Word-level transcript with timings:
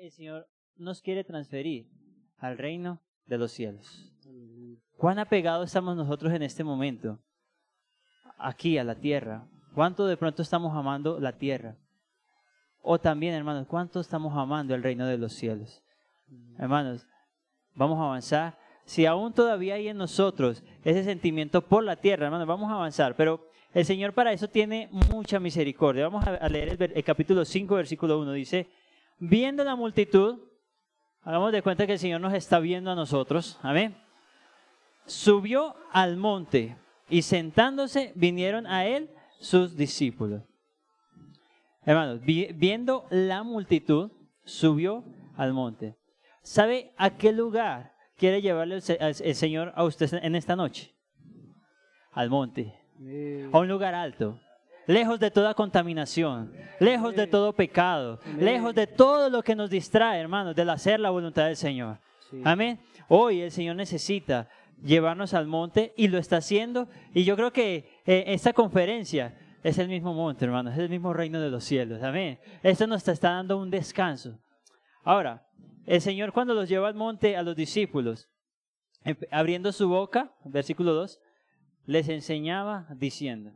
que 0.00 0.06
el 0.06 0.12
Señor 0.12 0.48
nos 0.76 1.02
quiere 1.02 1.24
transferir 1.24 1.86
al 2.38 2.56
reino 2.56 3.02
de 3.26 3.36
los 3.36 3.52
cielos. 3.52 4.10
¿Cuán 4.96 5.18
apegados 5.18 5.66
estamos 5.66 5.94
nosotros 5.94 6.32
en 6.32 6.42
este 6.42 6.64
momento? 6.64 7.18
Aquí, 8.38 8.78
a 8.78 8.84
la 8.84 8.94
tierra. 8.94 9.46
¿Cuánto 9.74 10.06
de 10.06 10.16
pronto 10.16 10.40
estamos 10.40 10.74
amando 10.74 11.20
la 11.20 11.36
tierra? 11.36 11.76
O 12.80 12.98
también, 12.98 13.34
hermanos, 13.34 13.66
¿cuánto 13.66 14.00
estamos 14.00 14.34
amando 14.34 14.74
el 14.74 14.82
reino 14.82 15.06
de 15.06 15.18
los 15.18 15.34
cielos? 15.34 15.82
Hermanos, 16.58 17.06
vamos 17.74 17.98
a 17.98 18.04
avanzar. 18.04 18.58
Si 18.86 19.04
aún 19.04 19.34
todavía 19.34 19.74
hay 19.74 19.88
en 19.88 19.98
nosotros 19.98 20.64
ese 20.82 21.04
sentimiento 21.04 21.60
por 21.60 21.84
la 21.84 21.96
tierra, 21.96 22.24
hermanos, 22.24 22.46
vamos 22.46 22.70
a 22.70 22.74
avanzar. 22.76 23.14
Pero 23.16 23.50
el 23.74 23.84
Señor 23.84 24.14
para 24.14 24.32
eso 24.32 24.48
tiene 24.48 24.88
mucha 25.10 25.38
misericordia. 25.38 26.08
Vamos 26.08 26.26
a 26.26 26.48
leer 26.48 26.70
el, 26.70 26.92
el 26.94 27.04
capítulo 27.04 27.44
5, 27.44 27.74
versículo 27.74 28.18
1. 28.18 28.32
Dice, 28.32 28.70
viendo 29.20 29.62
la 29.62 29.76
multitud, 29.76 30.40
hagamos 31.22 31.52
de 31.52 31.62
cuenta 31.62 31.86
que 31.86 31.92
el 31.92 31.98
Señor 31.98 32.20
nos 32.20 32.34
está 32.34 32.58
viendo 32.58 32.90
a 32.90 32.94
nosotros. 32.96 33.58
Amén. 33.62 33.96
Subió 35.06 35.76
al 35.92 36.16
monte 36.16 36.76
y 37.08 37.22
sentándose 37.22 38.12
vinieron 38.16 38.66
a 38.66 38.86
él 38.86 39.10
sus 39.38 39.76
discípulos. 39.76 40.42
Hermanos, 41.84 42.20
viendo 42.24 43.06
la 43.10 43.42
multitud, 43.42 44.10
subió 44.44 45.04
al 45.36 45.52
monte. 45.52 45.96
¿Sabe 46.42 46.92
a 46.96 47.16
qué 47.16 47.32
lugar 47.32 47.94
quiere 48.16 48.42
llevarle 48.42 48.76
el, 48.76 49.34
Señor 49.34 49.72
a 49.74 49.84
usted 49.84 50.12
en 50.22 50.34
esta 50.34 50.56
noche? 50.56 50.94
Al 52.12 52.28
monte. 52.28 52.74
A 53.52 53.58
un 53.58 53.68
lugar 53.68 53.94
alto. 53.94 54.38
Lejos 54.86 55.20
de 55.20 55.30
toda 55.30 55.54
contaminación, 55.54 56.52
lejos 56.80 57.14
de 57.14 57.26
todo 57.26 57.52
pecado, 57.52 58.18
lejos 58.38 58.74
de 58.74 58.86
todo 58.86 59.30
lo 59.30 59.42
que 59.42 59.54
nos 59.54 59.70
distrae, 59.70 60.20
hermanos, 60.20 60.56
del 60.56 60.70
hacer 60.70 60.98
la 60.98 61.10
voluntad 61.10 61.46
del 61.46 61.56
Señor. 61.56 61.98
Amén. 62.44 62.80
Hoy 63.08 63.40
el 63.42 63.50
Señor 63.50 63.76
necesita 63.76 64.48
llevarnos 64.82 65.34
al 65.34 65.46
monte 65.46 65.92
y 65.96 66.08
lo 66.08 66.18
está 66.18 66.38
haciendo. 66.38 66.88
Y 67.12 67.24
yo 67.24 67.36
creo 67.36 67.52
que 67.52 68.00
eh, 68.06 68.24
esta 68.28 68.52
conferencia 68.52 69.36
es 69.62 69.78
el 69.78 69.88
mismo 69.88 70.14
monte, 70.14 70.44
hermanos, 70.44 70.72
es 70.74 70.80
el 70.80 70.88
mismo 70.88 71.12
reino 71.12 71.40
de 71.40 71.50
los 71.50 71.64
cielos. 71.64 72.02
Amén. 72.02 72.38
Esto 72.62 72.86
nos 72.86 73.06
está 73.06 73.32
dando 73.32 73.58
un 73.58 73.70
descanso. 73.70 74.38
Ahora, 75.04 75.46
el 75.86 76.00
Señor 76.00 76.32
cuando 76.32 76.54
los 76.54 76.68
lleva 76.68 76.88
al 76.88 76.94
monte 76.94 77.36
a 77.36 77.42
los 77.42 77.56
discípulos, 77.56 78.28
abriendo 79.30 79.72
su 79.72 79.88
boca, 79.88 80.34
versículo 80.44 80.94
2, 80.94 81.20
les 81.86 82.08
enseñaba 82.08 82.86
diciendo, 82.96 83.52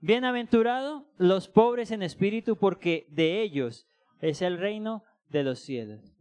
Bienaventurado 0.00 1.06
los 1.16 1.48
pobres 1.48 1.90
en 1.90 2.02
espíritu, 2.02 2.56
porque 2.56 3.06
de 3.10 3.42
ellos 3.42 3.88
es 4.20 4.42
el 4.42 4.58
reino 4.58 5.04
de 5.28 5.42
los 5.42 5.60
cielos. 5.60 6.14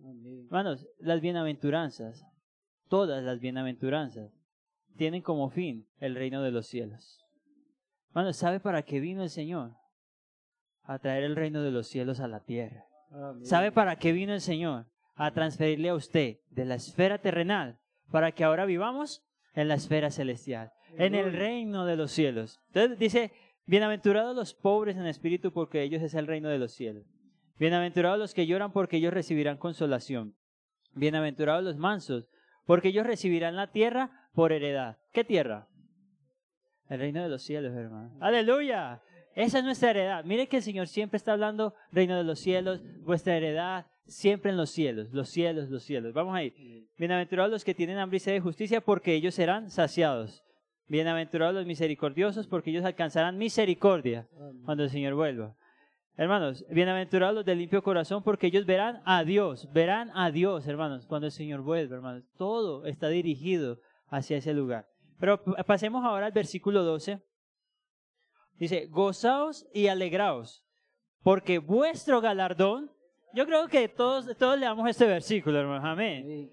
Hermanos, 0.45 0.87
las 0.99 1.21
bienaventuranzas, 1.21 2.25
todas 2.87 3.23
las 3.23 3.39
bienaventuranzas, 3.39 4.31
tienen 4.97 5.21
como 5.21 5.49
fin 5.49 5.87
el 5.99 6.15
reino 6.15 6.41
de 6.41 6.51
los 6.51 6.67
cielos. 6.67 7.25
Bueno, 8.13 8.31
¿sabe 8.31 8.59
para 8.59 8.83
qué 8.83 8.99
vino 8.99 9.23
el 9.23 9.29
Señor? 9.29 9.73
A 10.83 10.99
traer 10.99 11.23
el 11.23 11.35
reino 11.35 11.61
de 11.61 11.71
los 11.71 11.87
cielos 11.87 12.19
a 12.19 12.27
la 12.27 12.39
tierra. 12.41 12.85
¿Sabe 13.41 13.71
para 13.71 13.97
qué 13.97 14.11
vino 14.11 14.33
el 14.33 14.41
Señor? 14.41 14.85
A 15.15 15.31
transferirle 15.31 15.89
a 15.89 15.95
usted 15.95 16.37
de 16.49 16.65
la 16.65 16.75
esfera 16.75 17.17
terrenal 17.17 17.79
para 18.11 18.31
que 18.31 18.43
ahora 18.43 18.65
vivamos 18.65 19.23
en 19.53 19.67
la 19.67 19.75
esfera 19.75 20.11
celestial, 20.11 20.71
en 20.97 21.15
el 21.15 21.33
reino 21.33 21.85
de 21.85 21.95
los 21.95 22.11
cielos. 22.11 22.61
Entonces 22.67 22.99
dice, 22.99 23.31
bienaventurados 23.65 24.35
los 24.35 24.53
pobres 24.53 24.97
en 24.97 25.05
espíritu 25.05 25.51
porque 25.51 25.83
ellos 25.83 26.01
es 26.01 26.13
el 26.13 26.27
reino 26.27 26.49
de 26.49 26.59
los 26.59 26.73
cielos. 26.73 27.05
Bienaventurados 27.57 28.19
los 28.19 28.33
que 28.33 28.47
lloran 28.47 28.71
porque 28.71 28.97
ellos 28.97 29.13
recibirán 29.13 29.57
consolación. 29.57 30.35
Bienaventurados 30.93 31.63
los 31.63 31.77
mansos 31.77 32.29
porque 32.65 32.89
ellos 32.89 33.05
recibirán 33.05 33.55
la 33.55 33.71
tierra 33.71 34.29
por 34.33 34.51
heredad. 34.51 34.97
¿Qué 35.13 35.23
tierra? 35.23 35.67
El 36.89 36.99
reino 36.99 37.23
de 37.23 37.29
los 37.29 37.43
cielos, 37.43 37.75
hermano. 37.75 38.15
Aleluya. 38.19 39.01
Esa 39.35 39.59
es 39.59 39.63
nuestra 39.65 39.89
heredad. 39.89 40.23
Mire 40.23 40.47
que 40.47 40.57
el 40.57 40.63
Señor 40.63 40.87
siempre 40.87 41.17
está 41.17 41.33
hablando 41.33 41.73
reino 41.91 42.15
de 42.15 42.23
los 42.23 42.39
cielos, 42.39 42.81
vuestra 43.01 43.35
heredad, 43.35 43.85
siempre 44.05 44.51
en 44.51 44.57
los 44.57 44.69
cielos, 44.69 45.11
los 45.11 45.29
cielos, 45.29 45.69
los 45.69 45.83
cielos. 45.83 46.13
Vamos 46.13 46.35
a 46.35 46.43
ir. 46.43 46.87
Bienaventurados 46.97 47.51
los 47.51 47.65
que 47.65 47.75
tienen 47.75 47.97
hambre 47.97 48.17
y 48.17 48.19
sed 48.19 48.33
de 48.33 48.39
justicia, 48.39 48.81
porque 48.81 49.13
ellos 49.13 49.35
serán 49.35 49.69
saciados. 49.69 50.44
Bienaventurados 50.87 51.55
los 51.55 51.65
misericordiosos, 51.65 52.45
porque 52.47 52.69
ellos 52.69 52.85
alcanzarán 52.85 53.37
misericordia 53.37 54.27
cuando 54.65 54.83
el 54.83 54.89
Señor 54.89 55.15
vuelva. 55.15 55.55
Hermanos, 56.15 56.63
bienaventurados 56.69 57.35
los 57.35 57.45
de 57.45 57.55
limpio 57.55 57.81
corazón, 57.81 58.23
porque 58.23 58.47
ellos 58.47 58.65
verán 58.65 59.01
a 59.03 59.23
Dios, 59.23 59.67
verán 59.73 60.11
a 60.13 60.29
Dios, 60.29 60.67
hermanos, 60.67 61.05
cuando 61.07 61.25
el 61.25 61.31
Señor 61.31 61.61
vuelva, 61.61 61.95
hermanos. 61.95 62.23
Todo 62.37 62.85
está 62.85 63.09
dirigido 63.09 63.79
hacia 64.09 64.37
ese 64.37 64.53
lugar. 64.53 64.87
Pero 65.19 65.43
pasemos 65.65 66.05
ahora 66.05 66.27
al 66.27 66.31
versículo 66.31 66.83
12. 66.83 67.19
Dice, 68.53 68.85
gozaos 68.85 69.67
y 69.73 69.87
alegraos, 69.87 70.63
porque 71.23 71.57
vuestro 71.57 72.21
galardón, 72.21 72.91
yo 73.33 73.45
creo 73.45 73.67
que 73.67 73.89
todos, 73.89 74.37
todos 74.37 74.57
leamos 74.57 74.87
este 74.87 75.07
versículo, 75.07 75.59
hermanos, 75.59 75.83
amén. 75.83 76.51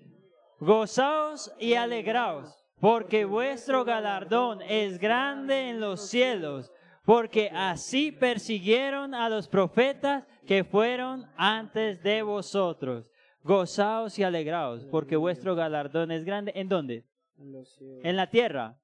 Gozaos 0.58 1.52
y 1.60 1.74
alegraos, 1.74 2.61
porque 2.82 3.24
vuestro 3.24 3.84
galardón 3.84 4.60
es 4.60 4.98
grande 4.98 5.70
en 5.70 5.78
los 5.78 6.08
cielos, 6.08 6.72
porque 7.04 7.48
así 7.54 8.10
persiguieron 8.10 9.14
a 9.14 9.28
los 9.28 9.46
profetas 9.46 10.24
que 10.48 10.64
fueron 10.64 11.24
antes 11.36 12.02
de 12.02 12.22
vosotros. 12.22 13.08
Gozaos 13.44 14.18
y 14.18 14.24
alegraos, 14.24 14.84
porque 14.86 15.14
vuestro 15.14 15.54
galardón 15.54 16.10
es 16.10 16.24
grande. 16.24 16.50
¿En 16.56 16.68
dónde? 16.68 17.04
En, 18.02 18.16
la 18.16 18.28
tierra. 18.28 18.76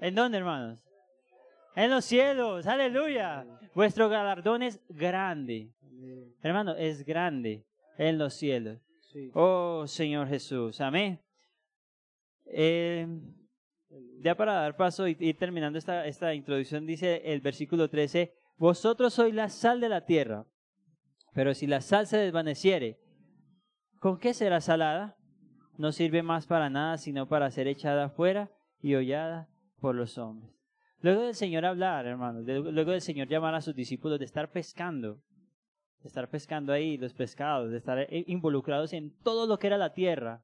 en, 0.00 0.14
dónde, 0.16 0.38
hermanos? 0.38 0.80
En 1.76 1.90
los 1.92 2.04
cielos. 2.04 2.66
Aleluya. 2.66 3.46
Vuestro 3.72 4.08
galardón 4.08 4.64
es 4.64 4.80
grande. 4.88 5.70
Hermano, 6.42 6.74
es 6.74 7.04
grande 7.04 7.64
en 7.98 8.18
los 8.18 8.34
cielos. 8.34 8.80
Oh 9.32 9.86
Señor 9.86 10.26
Jesús. 10.26 10.80
Amén. 10.80 11.20
Eh, 12.46 13.06
ya 14.20 14.36
para 14.36 14.54
dar 14.54 14.76
paso 14.76 15.06
y 15.06 15.16
ir 15.20 15.38
terminando 15.38 15.78
esta, 15.78 16.06
esta 16.06 16.34
introducción, 16.34 16.86
dice 16.86 17.22
el 17.24 17.40
versículo 17.40 17.88
13, 17.88 18.34
vosotros 18.56 19.14
sois 19.14 19.34
la 19.34 19.48
sal 19.48 19.80
de 19.80 19.88
la 19.88 20.04
tierra, 20.04 20.46
pero 21.32 21.54
si 21.54 21.66
la 21.66 21.80
sal 21.80 22.06
se 22.06 22.18
desvaneciere, 22.18 22.98
¿con 24.00 24.18
qué 24.18 24.34
será 24.34 24.60
salada? 24.60 25.16
no 25.76 25.92
sirve 25.92 26.22
más 26.22 26.46
para 26.46 26.70
nada 26.70 26.98
sino 26.98 27.28
para 27.28 27.50
ser 27.50 27.66
echada 27.68 28.04
afuera 28.04 28.50
y 28.80 28.94
hollada 28.94 29.48
por 29.80 29.94
los 29.94 30.18
hombres. 30.18 30.52
Luego 31.00 31.22
del 31.22 31.34
Señor 31.34 31.64
hablar, 31.64 32.06
hermanos, 32.06 32.44
luego 32.46 32.92
del 32.92 33.00
Señor 33.00 33.28
llamar 33.28 33.54
a 33.54 33.60
sus 33.60 33.74
discípulos 33.74 34.18
de 34.18 34.24
estar 34.24 34.50
pescando, 34.50 35.20
de 36.00 36.08
estar 36.08 36.30
pescando 36.30 36.72
ahí 36.72 36.96
los 36.96 37.12
pescados, 37.12 37.70
de 37.70 37.78
estar 37.78 37.98
eh, 37.98 38.24
involucrados 38.26 38.92
en 38.92 39.14
todo 39.22 39.46
lo 39.46 39.58
que 39.58 39.66
era 39.66 39.76
la 39.76 39.92
tierra, 39.92 40.42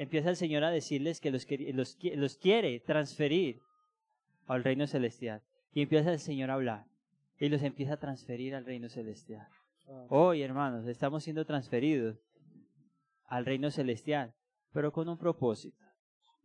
empieza 0.00 0.30
el 0.30 0.36
Señor 0.36 0.64
a 0.64 0.70
decirles 0.70 1.20
que 1.20 1.30
los, 1.30 1.46
los, 1.74 1.98
los 2.14 2.36
quiere 2.38 2.80
transferir 2.80 3.60
al 4.46 4.64
reino 4.64 4.86
celestial. 4.86 5.42
Y 5.74 5.82
empieza 5.82 6.10
el 6.10 6.18
Señor 6.18 6.50
a 6.50 6.54
hablar 6.54 6.86
y 7.38 7.50
los 7.50 7.62
empieza 7.62 7.94
a 7.94 7.96
transferir 7.98 8.54
al 8.54 8.64
reino 8.64 8.88
celestial. 8.88 9.46
Hoy, 10.08 10.40
hermanos, 10.40 10.86
estamos 10.86 11.22
siendo 11.24 11.44
transferidos 11.44 12.16
al 13.26 13.44
reino 13.44 13.70
celestial, 13.70 14.32
pero 14.72 14.90
con 14.90 15.06
un 15.08 15.18
propósito. 15.18 15.84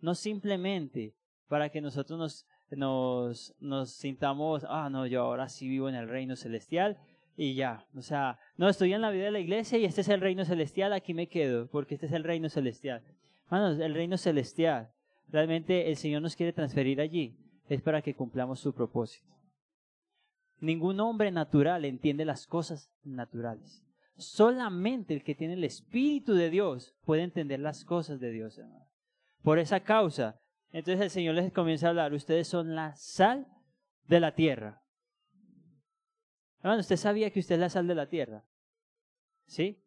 No 0.01 0.15
simplemente 0.15 1.15
para 1.47 1.69
que 1.69 1.79
nosotros 1.79 2.19
nos, 2.19 2.45
nos, 2.71 3.55
nos 3.61 3.91
sintamos, 3.91 4.65
ah, 4.67 4.89
no, 4.89 5.07
yo 5.07 5.21
ahora 5.21 5.47
sí 5.47 5.69
vivo 5.69 5.87
en 5.87 5.95
el 5.95 6.09
reino 6.09 6.35
celestial 6.35 6.97
y 7.37 7.55
ya. 7.55 7.85
O 7.95 8.01
sea, 8.01 8.37
no, 8.57 8.67
estoy 8.67 8.93
en 8.93 9.01
la 9.01 9.11
vida 9.11 9.25
de 9.25 9.31
la 9.31 9.39
iglesia 9.39 9.77
y 9.77 9.85
este 9.85 10.01
es 10.01 10.09
el 10.09 10.19
reino 10.19 10.43
celestial, 10.43 10.91
aquí 10.91 11.13
me 11.13 11.27
quedo, 11.27 11.67
porque 11.67 11.93
este 11.93 12.07
es 12.07 12.11
el 12.11 12.25
reino 12.25 12.49
celestial. 12.49 13.01
Hermanos, 13.45 13.79
el 13.79 13.93
reino 13.93 14.17
celestial, 14.17 14.91
realmente 15.27 15.89
el 15.89 15.97
Señor 15.97 16.21
nos 16.21 16.35
quiere 16.35 16.53
transferir 16.53 16.99
allí, 16.99 17.37
es 17.67 17.81
para 17.81 18.01
que 18.01 18.15
cumplamos 18.15 18.59
su 18.59 18.73
propósito. 18.73 19.33
Ningún 20.59 20.99
hombre 20.99 21.31
natural 21.31 21.85
entiende 21.85 22.25
las 22.25 22.47
cosas 22.47 22.91
naturales. 23.03 23.83
Solamente 24.17 25.13
el 25.13 25.23
que 25.23 25.35
tiene 25.35 25.55
el 25.55 25.63
Espíritu 25.63 26.33
de 26.33 26.49
Dios 26.49 26.95
puede 27.03 27.23
entender 27.23 27.59
las 27.59 27.83
cosas 27.83 28.19
de 28.19 28.31
Dios, 28.31 28.57
hermano. 28.57 28.87
Por 29.43 29.59
esa 29.59 29.81
causa, 29.81 30.39
entonces 30.71 31.01
el 31.01 31.09
Señor 31.09 31.35
les 31.35 31.51
comienza 31.51 31.87
a 31.87 31.89
hablar, 31.89 32.13
ustedes 32.13 32.47
son 32.47 32.75
la 32.75 32.95
sal 32.95 33.47
de 34.07 34.19
la 34.19 34.33
tierra. 34.33 34.81
Hermano, 36.59 36.79
¿usted 36.79 36.95
sabía 36.95 37.29
que 37.29 37.39
usted 37.39 37.55
es 37.55 37.61
la 37.61 37.69
sal 37.69 37.87
de 37.87 37.95
la 37.95 38.07
tierra? 38.07 38.43
¿Sí? 39.45 39.83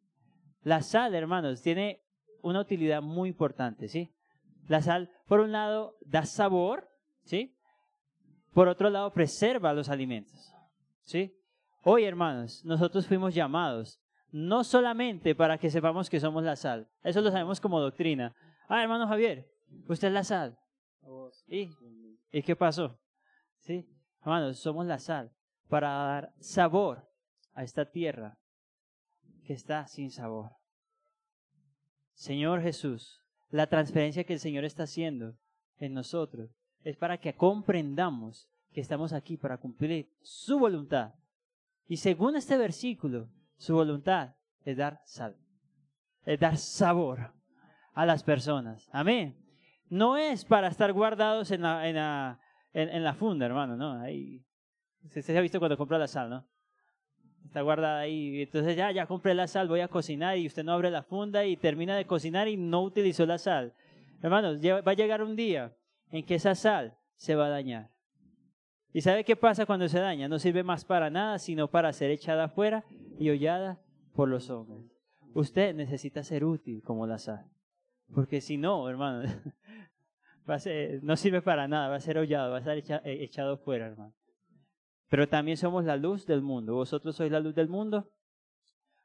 La 0.63 0.83
sal, 0.83 1.15
hermanos, 1.15 1.63
tiene 1.63 2.05
una 2.43 2.61
utilidad 2.61 3.03
muy 3.03 3.31
importante, 3.31 3.89
¿sí? 3.89 4.13
La 4.67 4.83
sal, 4.83 5.11
por 5.27 5.41
un 5.41 5.53
lado, 5.53 5.97
da 6.01 6.25
sabor, 6.25 6.91
¿sí? 7.25 7.57
Por 8.53 8.69
otro 8.69 8.91
lado, 8.91 9.13
preserva 9.13 9.73
los 9.73 9.89
alimentos, 9.89 10.53
¿sí? 11.05 11.35
Hoy, 11.83 12.05
hermanos, 12.05 12.65
nosotros 12.65 13.07
fuimos 13.07 13.35
llamados 13.35 14.01
no 14.31 14.63
solamente 14.63 15.35
para 15.35 15.57
que 15.57 15.71
sepamos 15.71 16.11
que 16.11 16.21
somos 16.21 16.45
la 16.45 16.57
sal, 16.57 16.89
eso 17.03 17.21
lo 17.21 17.31
sabemos 17.31 17.61
como 17.61 17.81
doctrina. 17.81 18.35
Ah, 18.69 18.83
hermano 18.83 19.07
Javier, 19.07 19.49
usted 19.89 20.09
es 20.09 20.15
la 20.15 20.25
sal. 20.25 20.59
¿Y, 21.47 21.71
¿Y 22.31 22.43
qué 22.43 22.55
pasó? 22.55 22.99
¿Sí? 23.61 23.89
Hermanos, 24.21 24.59
somos 24.59 24.85
la 24.85 24.99
sal 24.99 25.33
para 25.69 25.89
dar 25.89 26.35
sabor 26.41 27.09
a 27.55 27.63
esta 27.63 27.91
tierra 27.91 28.39
que 29.45 29.55
está 29.55 29.87
sin 29.87 30.11
sabor. 30.11 30.58
Señor 32.19 32.63
Jesús, 32.63 33.23
la 33.49 33.69
transferencia 33.69 34.25
que 34.25 34.33
el 34.33 34.41
Señor 34.41 34.65
está 34.65 34.83
haciendo 34.83 35.37
en 35.79 35.95
nosotros 35.95 36.51
es 36.83 36.97
para 36.97 37.19
que 37.19 37.37
comprendamos 37.37 38.51
que 38.73 38.81
estamos 38.81 39.13
aquí 39.13 39.37
para 39.37 39.59
cumplir 39.59 40.11
su 40.21 40.59
voluntad. 40.59 41.15
Y 41.87 41.99
según 41.99 42.35
este 42.35 42.59
versículo, 42.59 43.29
su 43.57 43.77
voluntad 43.77 44.35
es 44.65 44.77
dar 44.77 45.01
sal, 45.05 45.37
es 46.25 46.41
dar 46.41 46.57
sabor 46.57 47.33
a 47.95 48.05
las 48.05 48.25
personas. 48.25 48.89
Amén. 48.91 49.39
No 49.89 50.17
es 50.17 50.45
para 50.45 50.67
estar 50.67 50.93
guardados 50.93 51.53
en 51.53 51.63
la, 51.63 51.89
en 51.89 51.95
la, 51.95 52.41
en, 52.73 53.05
la 53.05 53.15
funda, 53.15 53.47
hermano, 53.47 53.77
¿no? 53.77 53.93
Ahí, 53.93 54.45
se, 55.11 55.23
se 55.23 55.39
ha 55.39 55.41
visto 55.41 55.61
cuando 55.61 55.79
compra 55.79 55.99
la 55.99 56.09
sal, 56.09 56.29
¿no? 56.31 56.45
Está 57.45 57.63
guardada 57.63 58.01
ahí. 58.01 58.43
Entonces 58.43 58.77
ya, 58.77 58.91
ya 58.91 59.07
compré 59.07 59.35
la 59.35 59.47
sal, 59.47 59.69
voy 59.69 59.81
a 59.81 59.89
cocinar 59.89 60.37
y 60.39 60.47
usted 60.47 60.65
no 60.65 60.73
abre 60.73 60.91
la 60.91 61.03
funda 61.03 61.45
y 61.45 61.57
termina 61.57 61.97
de 61.97 62.07
cocinar 62.07 62.49
y 62.49 62.57
no 62.57 62.83
utilizó 62.83 63.27
la 63.27 63.39
sal. 63.39 63.73
Hermanos, 64.23 64.59
va 64.59 64.91
a 64.91 64.95
llegar 64.95 65.23
un 65.23 65.37
día 65.37 65.73
en 66.11 66.25
que 66.25 66.35
esa 66.35 66.55
sal 66.55 66.97
se 67.17 67.35
va 67.35 67.47
a 67.47 67.51
dañar. 67.51 67.91
¿Y 68.93 69.03
sabe 69.03 69.25
qué 69.25 69.37
pasa 69.37 69.67
cuando 69.67 69.89
se 69.89 70.01
daña? 70.01 70.29
No 70.29 70.39
sirve 70.39 70.63
más 70.63 70.85
para 70.85 71.11
nada, 71.11 71.39
sino 71.39 71.69
para 71.71 71.93
ser 71.93 72.11
echada 72.11 72.45
afuera 72.45 72.85
y 73.19 73.31
hollada 73.31 73.79
por 74.15 74.29
los 74.29 74.51
hombres. 74.51 74.91
Usted 75.35 75.75
necesita 75.75 76.23
ser 76.23 76.45
útil 76.45 76.83
como 76.83 77.07
la 77.07 77.19
sal. 77.19 77.47
Porque 78.15 78.41
si 78.41 78.57
no, 78.57 78.89
hermano, 78.89 79.29
no 81.03 81.17
sirve 81.17 81.43
para 81.43 81.69
nada, 81.69 81.89
va 81.89 81.97
a 81.97 82.01
ser 82.01 82.19
hollado, 82.19 82.53
va 82.53 82.59
a 82.59 82.63
ser 82.63 82.79
eh, 82.79 83.01
echado 83.23 83.55
afuera, 83.55 83.87
hermano. 83.87 84.15
Pero 85.09 85.29
también 85.29 85.57
somos 85.57 85.85
la 85.85 85.97
luz 85.97 86.27
del 86.27 86.43
mundo. 86.43 86.75
Vosotros 86.75 87.17
sois 87.17 87.31
la 87.31 87.41
luz 87.41 87.55
del 87.55 87.69
mundo. 87.69 88.11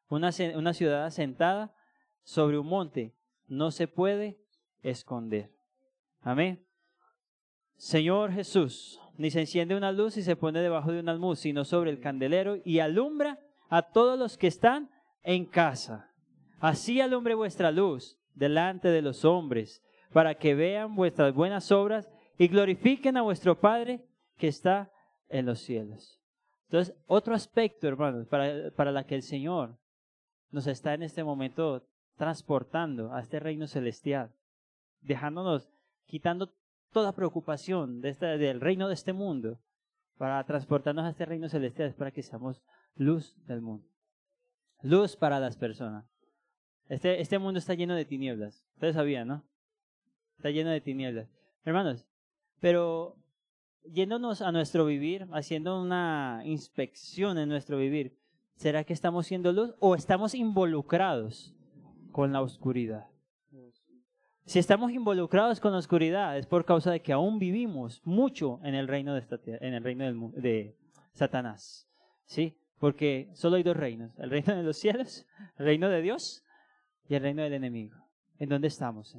Una, 0.09 0.31
ciudad 0.31 1.05
asentada 1.05 1.73
sobre 2.23 2.57
un 2.59 2.67
monte 2.67 3.15
no 3.47 3.71
se 3.71 3.87
puede 3.87 4.37
esconder. 4.81 5.51
Amén. 6.21 6.65
Señor 7.77 8.31
Jesús, 8.31 8.99
ni 9.17 9.31
se 9.31 9.41
enciende 9.41 9.75
una 9.75 9.91
luz 9.91 10.17
y 10.17 10.23
se 10.23 10.35
pone 10.35 10.59
debajo 10.61 10.91
de 10.91 10.99
un 10.99 11.09
almud, 11.09 11.35
sino 11.35 11.65
sobre 11.65 11.89
el 11.89 11.99
candelero 11.99 12.57
y 12.63 12.79
alumbra 12.79 13.39
a 13.69 13.81
todos 13.81 14.19
los 14.19 14.37
que 14.37 14.47
están 14.47 14.89
en 15.23 15.45
casa. 15.45 16.13
Así 16.59 17.01
alumbre 17.01 17.33
vuestra 17.33 17.71
luz 17.71 18.19
delante 18.35 18.89
de 18.89 19.01
los 19.01 19.25
hombres, 19.25 19.81
para 20.11 20.35
que 20.35 20.53
vean 20.53 20.95
vuestras 20.95 21.33
buenas 21.33 21.71
obras 21.71 22.09
y 22.37 22.47
glorifiquen 22.47 23.17
a 23.17 23.21
vuestro 23.21 23.59
Padre 23.59 24.05
que 24.37 24.47
está 24.47 24.91
en 25.29 25.45
los 25.45 25.59
cielos. 25.59 26.19
Entonces, 26.65 26.95
otro 27.07 27.35
aspecto, 27.35 27.87
hermanos, 27.87 28.27
para, 28.27 28.71
para 28.71 28.91
la 28.91 29.05
que 29.05 29.15
el 29.15 29.23
Señor 29.23 29.77
nos 30.51 30.67
está 30.67 30.93
en 30.93 31.03
este 31.03 31.23
momento 31.23 31.87
transportando 32.15 33.13
a 33.13 33.19
este 33.19 33.39
reino 33.39 33.67
celestial, 33.67 34.31
dejándonos, 35.01 35.69
quitando 36.05 36.53
toda 36.91 37.15
preocupación 37.15 38.01
de 38.01 38.09
este, 38.09 38.25
del 38.37 38.61
reino 38.61 38.87
de 38.87 38.93
este 38.93 39.13
mundo 39.13 39.59
para 40.17 40.43
transportarnos 40.45 41.05
a 41.05 41.09
este 41.09 41.25
reino 41.25 41.49
celestial, 41.49 41.93
para 41.95 42.11
que 42.11 42.23
seamos 42.23 42.61
luz 42.95 43.35
del 43.45 43.61
mundo. 43.61 43.87
Luz 44.81 45.15
para 45.15 45.39
las 45.39 45.57
personas. 45.57 46.05
Este, 46.87 47.19
este 47.21 47.39
mundo 47.39 47.57
está 47.57 47.73
lleno 47.73 47.95
de 47.95 48.05
tinieblas. 48.05 48.63
Ustedes 48.75 48.95
sabían, 48.95 49.27
¿no? 49.27 49.43
Está 50.37 50.51
lleno 50.51 50.69
de 50.69 50.81
tinieblas. 50.81 51.27
Hermanos, 51.65 52.05
pero 52.59 53.15
yéndonos 53.85 54.41
a 54.41 54.51
nuestro 54.51 54.85
vivir, 54.85 55.27
haciendo 55.31 55.81
una 55.81 56.41
inspección 56.45 57.37
en 57.37 57.49
nuestro 57.49 57.77
vivir, 57.77 58.17
¿será 58.55 58.83
que 58.83 58.93
estamos 58.93 59.27
siendo 59.27 59.51
luz 59.51 59.73
o 59.79 59.95
estamos 59.95 60.33
involucrados 60.35 61.53
con 62.11 62.31
la 62.31 62.41
oscuridad? 62.41 63.07
Si 64.45 64.59
estamos 64.59 64.91
involucrados 64.91 65.61
con 65.61 65.71
la 65.71 65.77
oscuridad 65.77 66.37
es 66.37 66.47
por 66.47 66.65
causa 66.65 66.91
de 66.91 67.01
que 67.01 67.13
aún 67.13 67.39
vivimos 67.39 68.01
mucho 68.03 68.59
en 68.63 68.75
el 68.75 68.89
reino 68.89 69.13
de, 69.15 70.75
Satanás. 71.13 71.87
¿Sí? 72.25 72.57
Porque 72.77 73.29
solo 73.33 73.55
hay 73.55 73.63
dos 73.63 73.77
reinos, 73.77 74.11
el 74.19 74.29
reino 74.29 74.53
de 74.55 74.63
los 74.63 74.75
cielos, 74.77 75.25
el 75.57 75.65
reino 75.65 75.87
de 75.87 76.01
Dios 76.01 76.43
y 77.07 77.15
el 77.15 77.21
reino 77.21 77.41
del 77.41 77.53
enemigo. 77.53 77.95
¿En 78.37 78.49
dónde 78.49 78.67
estamos, 78.67 79.15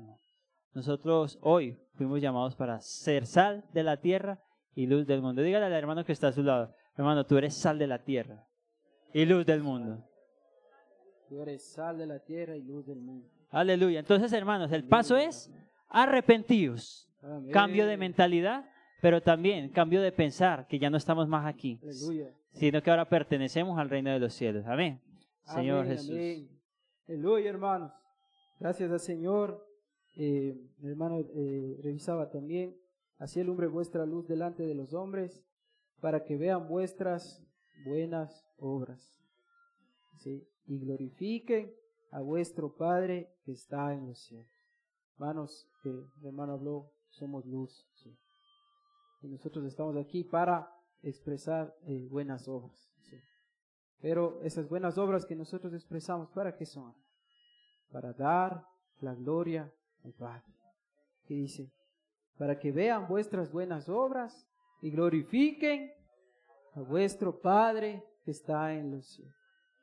Nosotros 0.75 1.39
hoy 1.41 1.79
fuimos 1.95 2.21
llamados 2.21 2.55
para 2.55 2.81
ser 2.81 3.25
sal 3.25 3.65
de 3.73 3.83
la 3.83 3.97
tierra 3.97 4.44
y 4.75 4.87
luz 4.87 5.06
del 5.06 5.23
mundo. 5.23 5.43
Dígale 5.43 5.67
al 5.67 5.73
hermano 5.73 6.05
que 6.05 6.12
está 6.12 6.29
a 6.29 6.32
su 6.32 6.43
lado, 6.43 6.75
hermano, 6.97 7.25
tú 7.25 7.37
eres 7.37 7.55
sal 7.55 7.79
de 7.79 7.87
la 7.87 7.99
tierra 7.99 8.47
y 9.12 9.25
luz 9.25 9.47
del 9.47 9.62
mundo. 9.62 10.05
Tú 11.29 11.41
eres 11.41 11.65
sal 11.73 11.99
de 11.99 12.06
la 12.06 12.19
tierra 12.19 12.56
y 12.56 12.62
luz 12.62 12.87
del 12.87 13.00
mundo. 13.00 13.29
Aleluya. 13.50 14.00
Entonces, 14.00 14.32
hermanos, 14.32 14.73
el 14.73 14.85
paso 14.85 15.17
es 15.17 15.50
arrepentidos. 15.88 17.09
Cambio 17.53 17.87
de 17.87 17.97
mentalidad, 17.97 18.69
pero 19.00 19.23
también 19.23 19.71
cambio 19.71 20.03
de 20.03 20.12
pensar, 20.12 20.67
que 20.67 20.79
ya 20.79 20.91
no 20.91 20.99
estamos 20.99 21.27
más 21.27 21.47
aquí, 21.47 21.81
sino 22.53 22.82
que 22.82 22.91
ahora 22.91 23.09
pertenecemos 23.09 23.79
al 23.79 23.88
reino 23.88 24.11
de 24.11 24.19
los 24.19 24.35
cielos. 24.35 24.67
Amén. 24.67 25.00
Señor 25.44 25.87
Jesús. 25.87 26.17
Aleluya, 27.09 27.50
hermanos. 27.50 27.93
Gracias 28.59 28.91
al 28.91 29.00
Señor. 29.00 29.67
Eh, 30.17 30.56
mi 30.79 30.91
hermano 30.91 31.19
eh, 31.20 31.81
revisaba 31.82 32.31
también. 32.31 32.77
Así 33.19 33.41
alumbre 33.41 33.67
vuestra 33.67 34.06
luz 34.06 34.27
delante 34.27 34.65
de 34.65 34.75
los 34.75 34.93
hombres, 34.93 35.44
para 36.01 36.25
que 36.25 36.37
vean 36.37 36.69
vuestras 36.69 37.43
buenas 37.87 38.44
obras. 38.59 39.21
¿sí? 40.19 40.47
Y 40.67 40.79
glorifiquen 40.79 41.75
a 42.11 42.21
vuestro 42.21 42.75
Padre 42.77 43.35
que 43.44 43.53
está 43.53 43.93
en 43.94 44.06
los 44.06 44.19
cielos. 44.21 44.51
Hermanos, 45.15 45.69
que 45.83 45.91
mi 46.21 46.29
hermano 46.29 46.55
habló, 46.55 46.91
somos 47.09 47.47
luz. 47.47 47.89
Y 49.23 49.29
nosotros 49.29 49.65
estamos 49.65 49.97
aquí 49.97 50.25
para 50.25 50.71
expresar 51.03 51.75
eh, 51.87 52.06
buenas 52.11 52.49
obras. 52.49 52.91
Pero 54.01 54.43
esas 54.43 54.69
buenas 54.69 54.99
obras 54.99 55.25
que 55.25 55.35
nosotros 55.35 55.73
expresamos, 55.73 56.31
¿para 56.31 56.55
qué 56.55 56.67
son? 56.67 56.94
Para 57.91 58.13
dar 58.13 58.67
la 59.01 59.15
gloria 59.15 59.73
al 60.05 60.13
Padre. 60.13 60.53
Que 61.25 61.35
dice, 61.35 61.73
para 62.38 62.58
que 62.58 62.72
vean 62.72 63.06
vuestras 63.08 63.50
buenas 63.53 63.88
obras 63.88 64.46
y 64.82 64.91
glorifiquen 64.91 65.93
a 66.74 66.81
vuestro 66.81 67.41
Padre 67.41 68.05
que 68.24 68.31
está 68.31 68.74
en 68.74 68.91
los 68.91 69.06
cielos. 69.06 69.34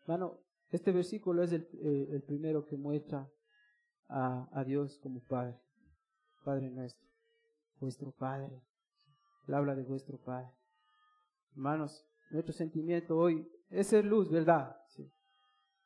Hermano, 0.01 0.39
este 0.69 0.91
versículo 0.91 1.43
es 1.43 1.51
el, 1.51 1.67
eh, 1.81 2.21
primero 2.25 2.65
que 2.65 2.77
muestra 2.77 3.29
a, 4.09 4.63
Dios 4.65 4.99
como 4.99 5.21
Padre, 5.21 5.57
Padre 6.43 6.69
nuestro, 6.69 7.07
vuestro 7.79 8.11
Padre. 8.11 8.61
habla 9.47 9.75
de 9.75 9.83
vuestro 9.83 10.17
Padre. 10.17 10.49
Hermanos, 11.53 12.05
nuestro 12.29 12.53
sentimiento 12.53 13.17
hoy 13.17 13.49
es 13.69 13.87
ser 13.87 14.05
luz, 14.05 14.29
¿verdad? 14.29 14.75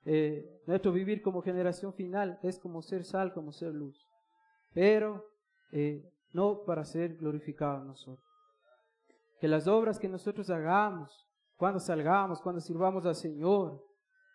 Eh, 0.08 0.62
nuestro 0.68 0.92
vivir 0.92 1.24
como 1.24 1.42
generación 1.42 1.94
final 1.94 2.40
es 2.44 2.60
como 2.60 2.84
ser 2.84 3.04
sal, 3.04 3.34
como 3.34 3.52
ser 3.52 3.74
luz. 3.74 4.08
Pero 4.74 5.26
eh, 5.72 6.08
no 6.36 6.64
para 6.66 6.84
ser 6.84 7.16
glorificados 7.16 7.86
nosotros. 7.86 8.28
Que 9.40 9.48
las 9.48 9.68
obras 9.68 9.98
que 9.98 10.10
nosotros 10.10 10.50
hagamos, 10.50 11.26
cuando 11.56 11.80
salgamos, 11.80 12.42
cuando 12.42 12.60
sirvamos 12.60 13.06
al 13.06 13.16
Señor, 13.16 13.82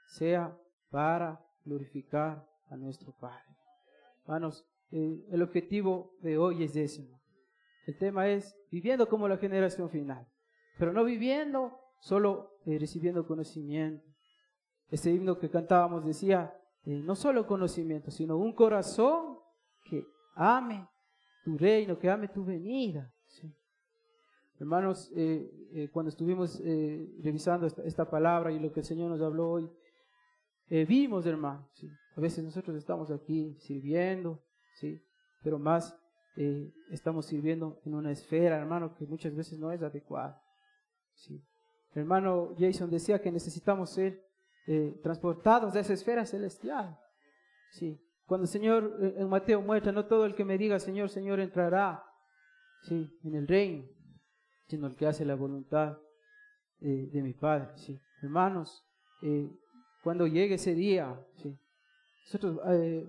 sea 0.07 0.59
para 0.89 1.45
glorificar 1.65 2.49
a 2.71 2.77
nuestro 2.77 3.13
Padre. 3.13 3.45
Hermanos, 4.23 4.67
eh, 4.91 5.27
el 5.31 5.43
objetivo 5.43 6.15
de 6.21 6.39
hoy 6.39 6.65
es 6.65 6.75
ese. 6.75 7.07
El 7.87 7.99
tema 7.99 8.29
es 8.29 8.57
viviendo 8.71 9.07
como 9.07 9.29
la 9.29 9.37
generación 9.37 9.91
final, 9.91 10.27
pero 10.79 10.93
no 10.93 11.05
viviendo 11.05 11.79
solo 12.01 12.59
eh, 12.65 12.79
recibiendo 12.79 13.27
conocimiento. 13.27 14.07
Este 14.89 15.11
himno 15.11 15.39
que 15.39 15.51
cantábamos 15.51 16.05
decía, 16.05 16.55
eh, 16.85 17.03
no 17.05 17.15
solo 17.15 17.47
conocimiento, 17.47 18.11
sino 18.11 18.39
un 18.39 18.55
corazón 18.55 19.39
que 19.85 20.03
ame 20.35 20.89
tu 21.43 21.57
reino, 21.59 21.99
que 21.99 22.11
ame 22.11 22.29
tu 22.29 22.45
venida. 22.45 23.13
Hermanos, 24.59 25.11
cuando 25.93 26.11
estuvimos 26.11 26.61
revisando 27.23 27.67
esta, 27.67 27.83
esta, 27.85 28.11
palabra 28.11 28.53
y 28.53 28.59
lo 28.59 28.71
que 28.73 28.81
el 28.81 28.87
Señor 28.87 29.11
nos 29.11 29.23
habló 29.23 29.51
hoy, 29.53 29.71
eh, 30.71 30.85
vimos, 30.85 31.27
hermano. 31.27 31.69
¿sí? 31.75 31.91
A 32.17 32.21
veces 32.21 32.45
nosotros 32.45 32.77
estamos 32.77 33.11
aquí 33.11 33.57
sirviendo, 33.59 34.41
¿sí? 34.75 35.05
pero 35.43 35.59
más 35.59 35.99
eh, 36.37 36.73
estamos 36.91 37.27
sirviendo 37.27 37.81
en 37.85 37.95
una 37.95 38.13
esfera, 38.13 38.57
hermano, 38.57 38.95
que 38.95 39.05
muchas 39.05 39.35
veces 39.35 39.59
no 39.59 39.73
es 39.73 39.83
adecuada. 39.83 40.41
¿sí? 41.15 41.45
hermano 41.93 42.55
Jason 42.57 42.89
decía 42.89 43.21
que 43.21 43.33
necesitamos 43.33 43.91
ser 43.91 44.25
eh, 44.69 44.97
transportados 45.03 45.75
a 45.75 45.81
esa 45.81 45.93
esfera 45.93 46.25
celestial. 46.25 46.97
Sí. 47.73 48.01
Cuando 48.31 48.45
el 48.45 48.49
Señor 48.49 48.97
eh, 49.03 49.15
en 49.17 49.29
Mateo 49.29 49.61
muestra, 49.61 49.91
no 49.91 50.07
todo 50.07 50.25
el 50.25 50.37
que 50.37 50.45
me 50.45 50.57
diga 50.57 50.79
Señor, 50.79 51.09
Señor 51.09 51.41
entrará 51.41 52.01
sí, 52.85 53.11
en 53.25 53.35
el 53.35 53.49
reino, 53.49 53.89
sino 54.69 54.87
el 54.87 54.95
que 54.95 55.09
hace 55.09 55.25
la 55.25 55.35
voluntad 55.35 55.99
eh, 56.79 57.11
de 57.13 57.23
mi 57.23 57.33
Padre. 57.33 57.71
Sí. 57.75 57.99
Hermanos, 58.23 58.87
cuando 60.05 60.29
llegue 60.29 60.55
ese 60.55 60.77
día, 60.77 61.21
sí, 61.43 61.59
nosotros 62.27 62.61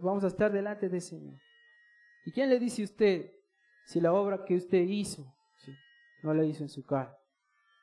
vamos 0.02 0.24
a 0.24 0.28
estar 0.28 0.52
delante 0.52 0.90
del 0.90 1.02
Señor. 1.02 1.38
¿Y 2.26 2.32
quién 2.32 2.50
le 2.50 2.58
dice 2.58 2.82
a 2.82 2.86
usted 2.86 3.32
si 3.86 4.02
la 4.02 4.14
obra 4.14 4.44
que 4.44 4.56
usted 4.56 4.82
hizo 4.82 5.32
sí, 5.64 5.72
no 6.24 6.34
la 6.34 6.46
hizo 6.46 6.64
en 6.64 6.70
su 6.70 6.84
cara? 6.84 7.16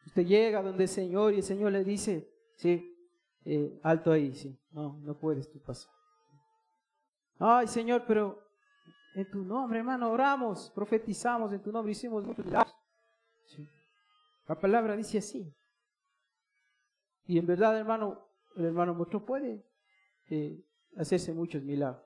Usted 0.07 0.27
llega 0.27 0.61
donde 0.61 0.83
el 0.83 0.89
Señor 0.89 1.35
y 1.35 1.37
el 1.37 1.45
Señor 1.45 1.71
le 1.71 1.85
dice, 1.85 2.29
sí, 2.57 2.99
eh, 3.45 3.79
alto 3.85 4.11
ahí, 4.11 4.35
sí, 4.35 4.59
no, 4.73 4.99
no 5.05 5.17
puedes 5.17 5.49
tú 5.49 5.63
pasar. 5.63 5.98
Ay, 7.39 7.69
Señor, 7.69 8.05
pero 8.07 8.43
en 9.15 9.31
tu 9.31 9.45
nombre, 9.45 9.79
hermano, 9.79 10.11
oramos, 10.11 10.71
profetizamos 10.75 11.53
en 11.53 11.63
tu 11.63 11.73
nombre, 11.73 11.93
hicimos 11.93 12.25
muchos 12.25 12.45
milagros. 12.45 12.75
La 14.47 14.59
palabra 14.59 14.97
dice 14.97 15.19
así. 15.19 15.55
Y 17.27 17.39
en 17.39 17.47
verdad, 17.47 17.79
hermano, 17.79 18.27
el 18.57 18.65
hermano 18.65 18.95
mucho 18.95 19.25
puede 19.25 19.65
eh, 20.31 20.65
hacerse 20.97 21.33
muchos 21.33 21.63
milagros. 21.63 22.03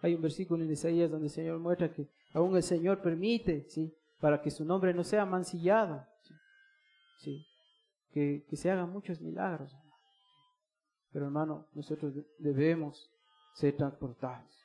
Hay 0.00 0.14
un 0.14 0.22
versículo 0.22 0.64
en 0.64 0.70
Isaías 0.70 1.10
donde 1.10 1.26
el 1.26 1.32
Señor 1.32 1.58
muestra 1.58 1.92
que 1.92 2.08
aún 2.32 2.56
el 2.56 2.62
Señor 2.62 3.02
permite, 3.02 3.68
¿sí? 3.68 3.94
Para 4.20 4.40
que 4.40 4.50
su 4.50 4.64
nombre 4.64 4.94
no 4.94 5.04
sea 5.04 5.26
mancillado, 5.26 6.06
¿sí? 7.18 7.44
Que, 8.12 8.44
que 8.48 8.56
se 8.56 8.70
hagan 8.70 8.90
muchos 8.90 9.20
milagros. 9.20 9.76
Pero 11.12 11.26
hermano, 11.26 11.68
nosotros 11.74 12.14
debemos 12.38 13.10
ser 13.54 13.76
transportados. 13.76 14.61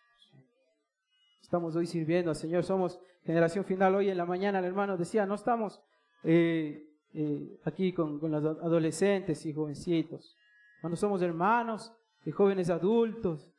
Estamos 1.48 1.78
hoy 1.78 1.88
sirviendo 1.88 2.30
al 2.30 2.36
Señor, 2.36 2.66
somos 2.66 3.00
generación 3.24 3.64
final. 3.64 3.96
Hoy 3.96 4.10
en 4.10 4.18
la 4.18 4.26
mañana 4.26 4.60
el 4.60 4.66
hermano 4.66 4.98
decía, 4.98 5.26
no 5.26 5.36
estamos 5.36 5.82
eh, 6.26 6.86
eh, 7.14 7.58
aquí 7.64 7.94
con, 7.94 8.20
con, 8.20 8.32
los 8.32 8.44
adolescentes 8.44 9.46
y 9.46 9.54
jovencitos. 9.54 10.36
Cuando 10.82 10.98
somos 10.98 11.22
hermanos 11.22 11.94
de 12.26 12.34
jóvenes 12.34 12.70
adultos, 12.70 13.50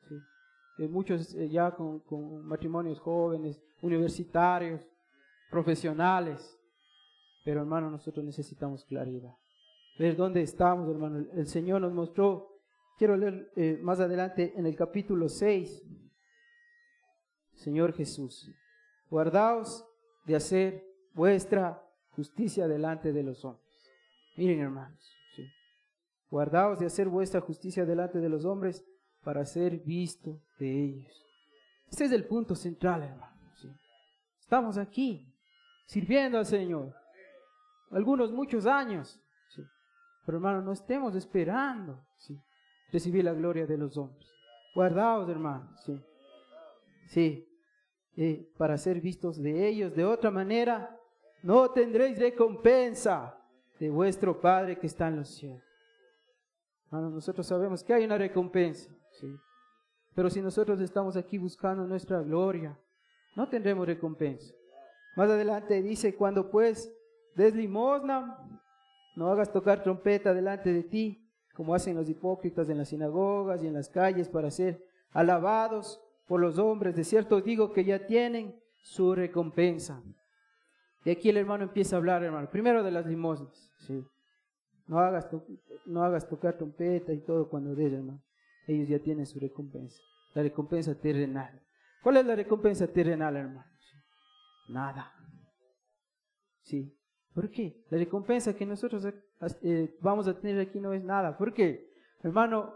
muchos 0.91 1.35
eh, 1.35 1.49
ya 1.49 1.71
con, 1.71 2.03
matrimonios 2.45 3.01
jóvenes, 3.01 3.59
universitarios, 3.81 4.87
profesionales. 5.51 6.61
Pero 7.43 7.61
hermano, 7.61 7.91
nosotros 7.91 8.23
necesitamos 8.23 8.85
claridad. 8.85 9.33
Ver 9.99 10.15
dónde 10.15 10.43
estamos, 10.43 10.91
hermano. 10.91 11.25
El 11.33 11.47
Señor 11.47 11.81
nos 11.81 11.95
mostró 11.95 12.59
Quiero 12.99 13.17
leer 13.17 13.53
eh, 13.55 13.79
más 13.81 14.01
adelante 14.01 14.53
en 14.57 14.67
el 14.67 14.75
capítulo 14.75 15.29
6. 15.29 15.85
Señor 17.69 17.93
Jesús, 17.93 18.51
guardaos 19.11 19.87
de 20.25 20.35
hacer 20.35 20.87
vuestra 21.13 21.87
justicia 22.13 22.67
delante 22.67 23.13
de 23.13 23.23
los 23.23 23.45
hombres. 23.45 23.91
Miren 24.39 24.61
hermanos, 24.61 25.07
guardaos 26.31 26.79
de 26.79 26.87
hacer 26.87 27.11
vuestra 27.11 27.43
justicia 27.43 27.85
delante 27.85 28.21
de 28.21 28.29
los 28.31 28.47
hombres 28.47 28.83
para 29.23 29.45
ser 29.45 29.81
visto 29.81 30.41
de 30.59 30.85
ellos. 30.85 31.27
Este 31.91 32.07
es 32.07 32.13
el 32.13 32.25
punto 32.27 32.55
central, 32.55 33.03
hermanos. 33.03 33.69
Estamos 34.41 34.79
aquí 34.79 35.31
sirviendo 35.85 36.39
al 36.39 36.47
Señor. 36.47 36.95
Algunos 37.91 38.33
muchos 38.33 38.65
años. 38.65 39.21
Pero 40.25 40.39
hermano, 40.39 40.63
no 40.63 40.73
estemos 40.73 41.15
esperando. 41.15 42.03
¿sí? 42.17 42.35
recibir 42.91 43.27
la 43.27 43.35
gloria 43.35 43.67
de 43.67 43.77
los 43.77 43.99
hombres. 43.99 44.27
Guardaos, 44.75 45.29
hermanos, 45.29 45.91
sí. 47.09 47.48
Sí, 48.19 48.53
para 48.59 48.77
ser 48.77 49.01
vistos 49.01 49.41
de 49.41 49.69
ellos. 49.69 49.95
De 49.95 50.05
otra 50.05 50.29
manera, 50.29 50.99
no 51.41 51.71
tendréis 51.71 52.19
recompensa 52.19 53.41
de 53.79 53.89
vuestro 53.91 54.41
Padre 54.41 54.77
que 54.77 54.89
está 54.89 55.07
en 55.07 55.19
los 55.19 55.29
cielos. 55.29 55.63
Hermanos, 56.87 57.13
nosotros 57.13 57.47
sabemos 57.47 57.85
que 57.85 57.95
hay 57.95 58.05
una 58.05 58.19
recompensa, 58.19 58.91
sí. 59.13 59.33
Pero 60.17 60.31
si 60.31 60.43
nosotros 60.43 60.81
estamos 60.81 61.17
aquí 61.17 61.39
buscando 61.39 61.87
nuestra 61.87 62.21
gloria, 62.21 62.77
no 63.37 63.49
tendremos 63.49 63.87
recompensa. 63.87 64.53
Más 65.15 65.31
adelante 65.31 65.81
dice, 65.81 66.17
cuando 66.17 66.51
pues 66.51 66.93
des 67.37 67.55
limosna, 67.55 68.37
no 69.15 69.31
hagas 69.31 69.53
tocar 69.53 69.85
trompeta 69.85 70.35
delante 70.35 70.73
de 70.73 70.83
ti, 70.83 71.25
como 71.55 71.73
hacen 71.73 71.95
los 71.95 72.09
hipócritas 72.09 72.69
en 72.69 72.79
las 72.79 72.89
sinagogas 72.89 73.63
y 73.63 73.69
en 73.69 73.75
las 73.75 73.89
calles 73.89 74.29
para 74.29 74.51
ser 74.51 74.85
alabados 75.13 76.03
por 76.29 76.41
los 76.41 76.59
hombres. 76.59 76.95
De 76.95 77.03
cierto 77.03 77.41
digo 77.41 77.73
que 77.73 77.85
ya 77.85 78.07
tienen 78.07 78.55
su 78.83 79.15
recompensa. 79.15 80.03
Y 81.05 81.11
aquí 81.11 81.31
el 81.31 81.39
hermano 81.39 81.65
empieza 81.65 81.97
a 81.97 81.99
hablar, 81.99 82.23
hermano, 82.23 82.51
primero 82.51 82.83
de 82.83 82.91
las 82.91 83.07
limosnas. 83.07 83.73
Sí. 83.79 84.05
No 84.87 84.99
hagas, 84.99 85.29
no 85.87 86.03
hagas 86.05 86.29
tocar 86.29 86.57
trompeta 86.57 87.13
y 87.13 87.21
todo 87.21 87.49
cuando 87.49 87.75
des, 87.75 87.93
hermano. 87.93 88.23
Ellos 88.67 88.89
ya 88.89 88.99
tienen 88.99 89.27
su 89.27 89.41
recompensa. 89.41 90.03
La 90.35 90.43
recompensa 90.43 90.95
terrenal. 90.95 91.63
¿Cuál 92.03 92.19
es 92.19 92.27
la 92.27 92.37
recompensa 92.37 92.87
terrenal, 92.87 93.37
hermano? 93.37 93.65
Nada. 94.69 95.13
Sí. 96.63 96.95
¿Por 97.35 97.51
qué? 97.51 97.85
La 97.91 97.99
recompensa 97.99 98.55
que 98.55 98.67
nosotros 98.67 99.07
eh, 99.63 99.97
vamos 100.01 100.29
a 100.29 100.39
tener 100.39 100.61
aquí 100.61 100.81
no 100.81 100.93
es 100.93 101.03
nada. 101.03 101.37
¿Por 101.39 101.55
qué? 101.55 101.91
Hermano, 102.23 102.75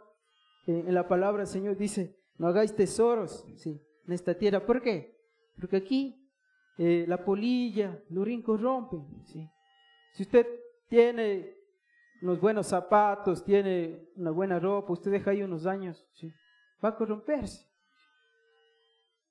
eh, 0.67 0.85
en 0.87 0.95
la 0.95 1.09
palabra 1.09 1.43
el 1.43 1.49
Señor 1.49 1.77
dice, 1.77 2.22
no 2.39 2.49
hagáis 2.49 2.75
tesoros 2.75 3.45
¿sí? 3.57 3.81
en 4.07 4.13
esta 4.13 4.35
tierra. 4.35 4.65
¿Por 4.65 4.83
qué? 4.83 5.17
Porque 5.59 5.77
aquí 5.77 6.29
eh, 6.79 7.05
la 7.07 7.25
polilla, 7.25 8.03
los 8.11 8.25
rincos 8.25 8.61
rompen. 8.61 9.07
¿sí? 9.25 9.49
Si 10.15 10.23
usted 10.23 10.47
tiene 10.89 11.57
unos 12.23 12.41
buenos 12.41 12.67
zapatos, 12.67 13.45
tiene 13.45 14.09
una 14.17 14.31
buena 14.31 14.59
ropa, 14.59 14.93
usted 14.93 15.11
deja 15.11 15.33
ahí 15.33 15.43
unos 15.43 15.67
años, 15.67 16.07
¿sí? 16.13 16.33
va 16.83 16.91
a 16.91 16.97
corromperse. 16.97 17.69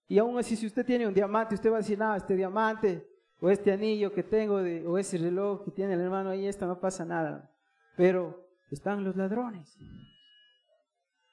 Y 0.07 0.17
aún 0.17 0.37
así, 0.37 0.57
si 0.57 0.65
usted 0.65 0.85
tiene 0.85 1.07
un 1.07 1.13
diamante, 1.13 1.55
usted 1.55 1.71
va 1.71 1.75
a 1.75 1.79
decir, 1.79 1.97
nada, 1.97 2.17
este 2.17 2.35
diamante 2.35 3.07
o 3.39 3.49
este 3.49 3.71
anillo 3.71 4.11
que 4.13 4.23
tengo, 4.23 4.55
o 4.55 4.97
ese 4.97 5.17
reloj 5.17 5.63
que 5.63 5.71
tiene 5.71 5.93
el 5.93 6.01
hermano 6.01 6.29
ahí, 6.29 6.45
esto 6.45 6.67
no 6.67 6.79
pasa 6.79 7.05
nada. 7.05 7.49
Pero 7.95 8.45
están 8.69 9.03
los 9.03 9.15
ladrones. 9.15 9.77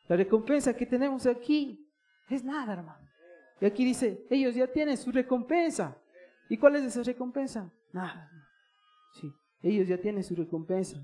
La 0.08 0.16
recompensa 0.16 0.74
que 0.74 0.86
tenemos 0.86 1.26
aquí 1.26 1.86
es 2.28 2.42
nada, 2.42 2.72
hermano. 2.72 3.06
Y 3.60 3.66
aquí 3.66 3.84
dice, 3.84 4.26
ellos 4.30 4.54
ya 4.54 4.66
tienen 4.66 4.96
su 4.96 5.12
recompensa. 5.12 5.96
¿Y 6.48 6.56
cuál 6.56 6.76
es 6.76 6.84
esa 6.84 7.02
recompensa? 7.02 7.70
Nada. 7.92 8.30
Sí, 9.20 9.32
ellos 9.62 9.86
ya 9.86 9.98
tienen 10.00 10.24
su 10.24 10.34
recompensa. 10.34 10.98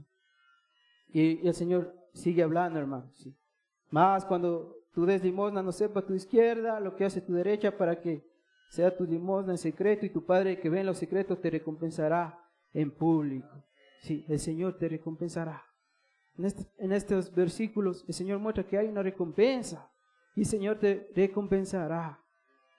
Y, 1.09 1.47
el 1.47 1.55
Señor 1.55 1.95
sigue 2.15 2.43
hablando, 2.43 2.79
hermano. 2.79 3.11
Sí. 3.15 3.37
Más 3.91 4.25
cuando 4.25 4.75
tú 4.93 5.05
des 5.05 5.23
limosna, 5.23 5.63
no 5.63 5.73
sepa 5.73 6.03
tu 6.03 6.15
izquierda 6.15 6.81
lo 6.81 6.97
que 6.97 7.05
hace 7.05 7.21
tu 7.21 7.35
derecha 7.35 7.77
para 7.77 8.01
que 8.01 8.25
sea 8.71 8.97
tu 8.97 9.05
limosna 9.05 9.53
en 9.53 9.59
secreto 9.59 10.07
y 10.07 10.11
tu 10.11 10.25
Padre 10.25 10.59
que 10.59 10.71
ve 10.71 10.81
en 10.81 10.87
los 10.87 10.99
secretos 10.99 11.41
te 11.41 11.51
recompensará 11.51 12.39
en 12.73 12.91
público. 12.91 13.65
Sí, 14.01 14.25
el 14.29 14.39
Señor 14.39 14.79
te 14.79 14.89
recompensará. 14.89 15.63
Este, 16.39 16.67
en, 16.79 16.93
estos 16.93 17.33
versículos 17.33 18.05
el 18.09 18.15
Señor 18.15 18.41
muestra 18.41 18.67
que 18.67 18.77
hay 18.77 18.89
una 18.89 19.03
recompensa 19.03 19.91
y 20.35 20.41
el 20.41 20.47
Señor 20.47 20.79
te 20.79 21.09
recompensará. 21.15 22.21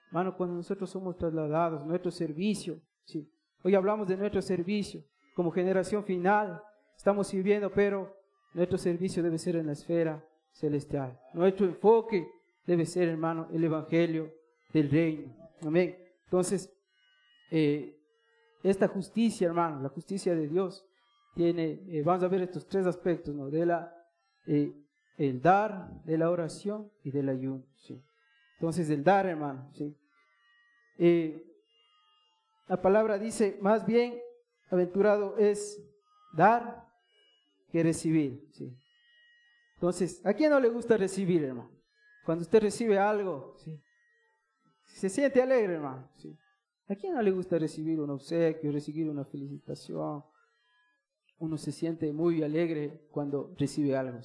Hermano, 0.08 0.36
cuando 0.36 0.56
nosotros 0.56 0.90
somos 0.90 1.18
trasladados, 1.18 1.86
nuestro 1.86 2.12
servicio, 2.12 2.82
sí. 3.06 3.32
Hoy 3.64 3.76
hablamos 3.76 4.08
de 4.08 4.18
nuestro 4.18 4.42
servicio 4.42 5.04
como 5.36 5.52
generación 5.52 6.04
final. 6.04 6.62
Estamos 6.96 7.28
sirviendo, 7.28 7.72
pero 7.72 8.16
nuestro 8.54 8.78
servicio 8.78 9.24
debe 9.24 9.38
ser 9.38 9.56
en 9.56 9.68
la 9.68 9.74
esfera 9.74 10.24
celestial. 10.52 11.20
Nuestro 11.34 11.66
enfoque 11.66 12.28
debe 12.66 12.86
ser, 12.86 13.10
hermano, 13.10 13.48
el 13.52 13.64
Evangelio 13.64 14.32
del 14.72 14.90
Reino. 14.90 15.36
Amén. 15.66 15.98
Entonces, 16.26 16.72
eh, 17.52 17.98
esta 18.64 18.88
justicia, 18.88 19.48
hermano, 19.48 19.82
la 19.82 19.90
justicia 19.90 20.36
de 20.36 20.48
Dios, 20.48 20.86
tiene, 21.36 21.84
eh, 21.89 22.01
vamos 22.04 22.24
a 22.24 22.27
ver 22.27 22.42
estos 22.42 22.68
tres 22.68 22.88
aspectos, 22.88 23.36
¿no? 23.36 23.50
De 23.50 23.65
la, 23.65 23.94
eh, 24.48 24.74
el 25.18 25.42
dar, 25.42 26.04
de 26.04 26.18
la 26.18 26.32
oración 26.32 26.92
y 27.04 27.12
del 27.12 27.30
ayuno. 27.30 27.63
Entonces, 28.58 28.89
el 28.89 29.04
dar, 29.04 29.25
hermano, 29.27 29.70
¿sí? 29.74 29.96
la 32.68 32.82
palabra 32.82 33.20
dice, 33.20 33.58
más 33.62 33.86
bien, 33.86 34.18
aventurado 34.70 35.38
es 35.38 35.77
dar 36.34 36.88
que 37.70 37.84
recibir. 37.84 38.50
Entonces, 39.75 40.25
¿a 40.25 40.34
quién 40.34 40.51
no 40.51 40.60
le 40.60 40.70
gusta 40.70 40.98
recibir, 40.98 41.44
hermano? 41.44 41.72
Cuando 42.25 42.44
usted 42.44 42.62
recibe 42.62 42.98
algo. 42.98 43.56
Se 44.86 45.10
siente 45.10 45.42
alegre, 45.42 45.75
hermano. 45.75 46.10
¿sí? 46.18 46.36
¿A 46.88 46.96
quién 46.96 47.13
no 47.13 47.22
le 47.22 47.32
gusta 47.32 47.60
recibir 47.60 48.00
un 48.00 48.10
obsequio, 48.10 48.72
recibir 48.72 49.10
una 49.10 49.25
felicitación? 49.25 50.24
Uno 51.38 51.58
se 51.58 51.72
siente 51.72 52.12
muy 52.13 52.44
alegre 52.44 53.08
cuando 53.12 53.54
recibe 53.58 53.96
algo. 53.96 54.20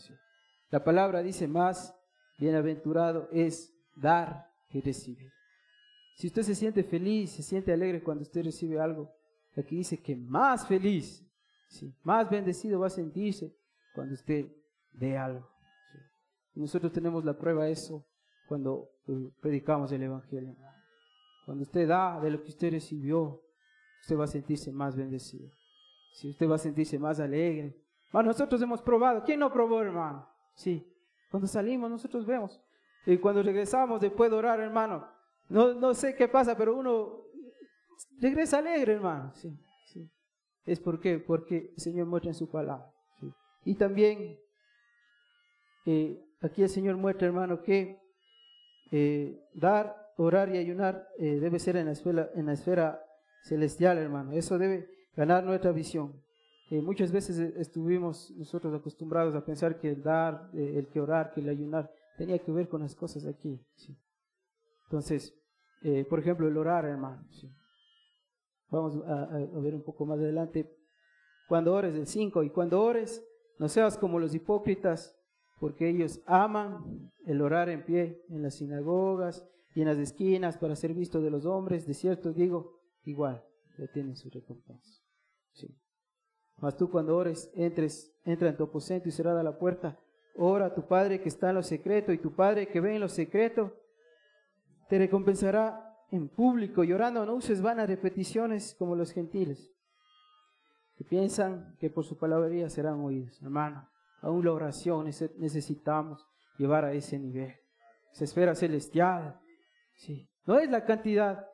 La 0.71 0.85
palabra 0.85 1.23
dice 1.23 1.49
más, 1.49 1.95
bienaventurado 2.39 3.29
es 3.33 3.75
dar 3.97 4.49
que 4.69 4.81
recibir. 4.81 5.31
Si 6.15 6.27
usted 6.27 6.43
se 6.43 6.55
siente 6.55 6.85
feliz, 6.85 7.31
se 7.31 7.43
siente 7.43 7.73
alegre 7.73 8.03
cuando 8.03 8.23
usted 8.23 8.45
recibe 8.45 8.79
algo, 8.79 9.11
aquí 9.57 9.77
dice 9.77 9.99
que 9.99 10.15
más 10.15 10.67
feliz, 10.67 11.27
más 12.03 12.29
bendecido 12.29 12.81
va 12.81 12.89
a 12.89 12.91
sentirse 12.91 13.57
cuando 13.95 14.15
usted 14.15 14.47
dé 14.93 15.17
algo. 15.17 15.49
nosotros 16.55 16.93
tenemos 16.93 17.25
la 17.25 17.39
prueba 17.39 17.65
de 17.65 17.73
eso 17.73 18.07
cuando 18.47 18.91
eh, 19.07 19.31
predicamos 19.41 19.93
el 19.93 20.03
Evangelio. 20.03 20.57
Cuando 21.47 21.63
usted 21.63 21.89
da 21.89 22.21
de 22.21 22.31
lo 22.31 22.43
que 22.43 22.51
usted 22.51 22.73
recibió, 22.73 23.43
usted 24.03 24.17
va 24.17 24.25
a 24.25 24.29
sentirse 24.29 24.73
más 24.73 24.97
bendecido. 24.97 25.51
Si 26.13 26.31
usted 26.31 26.49
va 26.49 26.57
a 26.57 26.59
sentirse 26.59 26.99
más 26.99 27.21
alegre. 27.21 27.77
nosotros 28.13 28.61
hemos 28.63 28.83
probado. 28.83 29.23
¿Quién 29.25 29.41
no 29.41 29.53
probó, 29.53 29.81
hermano? 29.81 30.29
Sí. 30.55 30.87
Cuando 31.31 31.47
salimos, 31.47 31.91
nosotros 31.91 32.27
vemos. 32.27 32.61
Y 33.07 33.19
cuando 33.19 33.43
regresamos 33.43 34.01
después 34.01 34.31
de 34.31 34.37
orar, 34.37 34.61
hermano, 34.61 35.09
no, 35.49 35.75
no 35.75 35.95
sé 35.95 36.15
qué 36.15 36.29
pasa, 36.29 36.57
pero 36.57 36.77
uno 36.77 37.25
regresa 38.19 38.59
alegre, 38.59 38.95
hermano. 38.95 39.33
Sí, 39.35 39.57
sí. 39.87 40.11
¿Es 40.65 40.81
por? 40.81 41.01
Porque 41.25 41.73
el 41.77 41.81
Señor 41.81 42.07
muestra 42.07 42.31
en 42.31 42.35
su 42.35 42.51
palabra. 42.51 42.93
Y 43.65 43.75
también 43.75 44.39
eh, 45.87 46.23
aquí 46.41 46.63
el 46.63 46.69
Señor 46.69 46.97
muestra, 46.97 47.27
hermano, 47.27 47.63
que 47.63 47.99
eh, 48.91 49.39
dar 49.55 50.01
orar 50.17 50.55
y 50.55 50.59
ayunar 50.59 51.09
eh, 51.19 51.41
debe 51.41 51.59
ser 51.59 51.77
en 51.77 51.87
la, 51.87 51.93
esfera, 51.93 52.31
en 52.35 52.47
la 52.47 52.53
esfera 52.53 53.03
celestial, 53.43 53.99
hermano. 53.99 54.33
Eso 54.33 54.59
debe 54.59 54.89
ganar 55.21 55.45
nuestra 55.45 55.71
visión. 55.71 56.15
Eh, 56.71 56.81
muchas 56.81 57.13
veces 57.13 57.39
eh, 57.39 57.53
estuvimos 57.59 58.31
nosotros 58.39 58.73
acostumbrados 58.73 59.35
a 59.35 59.45
pensar 59.45 59.79
que 59.79 59.91
el 59.91 60.03
dar, 60.03 60.51
el 60.55 60.89
que 60.89 60.99
orar, 60.99 61.31
que 61.33 61.41
el 61.41 61.49
ayunar, 61.51 61.93
tenía 62.17 62.39
que 62.39 62.51
ver 62.51 62.69
con 62.69 62.81
las 62.81 62.95
cosas 62.95 63.27
aquí. 63.27 63.61
Entonces, 64.85 65.35
por 66.09 66.19
ejemplo, 66.19 66.49
el 66.49 66.57
orar, 66.57 66.85
hermano. 66.85 67.23
Vamos 68.71 68.97
a, 69.07 69.25
a, 69.25 69.61
ver 69.61 69.75
un 69.75 69.83
poco 69.83 70.07
más 70.07 70.19
adelante. 70.19 70.71
Cuando 71.49 71.75
ores, 71.75 71.95
el 71.95 72.07
5, 72.07 72.43
y 72.45 72.51
cuando 72.51 72.83
ores, 72.83 73.23
no 73.59 73.69
seas 73.69 73.99
como 73.99 74.19
los 74.19 74.35
hipócritas, 74.35 75.17
porque 75.61 75.89
ellos 75.89 76.23
aman 76.27 77.13
el 77.27 77.43
orar 77.43 77.69
en 77.69 77.85
pie 77.85 78.25
en 78.31 78.43
las 78.43 78.55
sinagogas 78.57 79.47
y 79.75 79.83
en 79.83 79.89
las 79.89 79.99
esquinas 79.99 80.57
para 80.57 80.75
ser 80.75 80.95
visto 80.95 81.21
de 81.21 81.31
los 81.31 81.45
hombres, 81.45 81.87
de 81.87 81.95
cierto 81.95 82.33
digo, 82.33 82.81
igual, 83.05 83.45
ya 83.79 83.87
tienen 83.89 84.17
su 84.17 84.31
recompensa. 84.31 85.00
Sí. 85.53 85.77
Mas 86.59 86.77
tú 86.77 86.91
cuando 86.91 87.17
ores, 87.17 87.51
entres, 87.55 88.15
entra 88.25 88.49
en 88.49 88.57
tu 88.57 88.65
aposento 88.65 89.09
y 89.09 89.13
cerrada 89.13 89.43
la 89.43 89.59
puerta, 89.59 89.99
ora 90.37 90.67
a 90.67 90.75
tu 90.75 90.87
Padre 90.87 91.21
que 91.21 91.29
está 91.29 91.51
en 91.51 91.57
lo 91.57 91.63
secreto, 91.63 92.13
y 92.13 92.19
tu 92.19 92.35
Padre 92.35 92.69
que 92.69 92.81
ve 92.81 92.95
en 92.95 93.01
lo 93.01 93.09
secreto, 93.09 93.73
te 94.89 94.99
recompensará 94.99 95.97
en 96.11 96.29
público, 96.29 96.85
llorando, 96.85 97.25
no 97.25 97.35
uses 97.35 97.63
vanas 97.63 97.89
repeticiones 97.89 98.75
como 98.79 98.97
los 98.97 99.13
gentiles, 99.13 99.71
que 100.97 101.05
piensan 101.05 101.77
que 101.79 101.89
por 101.89 102.05
su 102.05 102.19
palabrería 102.19 102.69
serán 102.69 103.01
oídos. 103.01 103.41
Hermano, 103.41 103.89
aún 104.21 104.45
la 104.45 104.53
oración 104.53 105.07
necesitamos 105.07 106.27
llevar 106.59 106.85
a 106.85 106.93
ese 106.93 107.19
nivel. 107.19 107.55
Se 108.13 108.25
espera 108.25 108.55
celestial, 108.55 109.41
Sí. 110.01 110.31
No 110.47 110.59
es 110.59 110.71
la 110.71 110.85
cantidad 110.85 111.47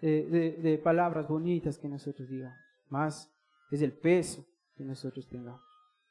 de, 0.00 0.80
palabras 0.84 1.26
bonitas 1.26 1.78
que 1.78 1.88
nosotros 1.88 2.28
digamos, 2.28 2.58
más 2.88 3.34
es 3.70 3.82
el 3.82 3.92
peso 3.92 4.44
que 4.74 4.84
nosotros 4.84 5.28
tengamos. 5.28 5.62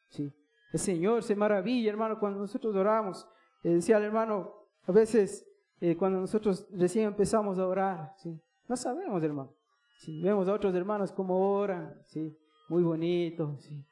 Sí. 0.09 0.33
El 0.73 0.79
Señor 0.79 1.23
se 1.23 1.35
maravilla, 1.35 1.89
hermano, 1.89 2.19
cuando 2.19 2.39
nosotros 2.39 2.75
oramos. 2.75 3.27
Eh, 3.63 3.75
decía 3.75 3.97
hermano, 3.97 4.53
a 4.83 4.91
veces 4.91 5.47
eh, 5.79 5.95
cuando 5.95 6.19
nosotros 6.19 6.67
recién 6.71 7.05
empezamos 7.05 7.57
a 7.59 7.67
orar, 7.67 8.13
¿sí? 8.17 8.37
no 8.67 8.75
sabemos, 8.75 9.23
hermano. 9.23 9.55
Sí. 9.99 10.21
Vemos 10.21 10.47
a 10.47 10.53
otros 10.53 10.75
hermanos 10.75 11.11
como 11.11 11.57
oran, 11.57 11.95
¿sí? 12.07 12.37
muy 12.69 12.83
bonito. 12.83 13.57
¿sí? 13.59 13.85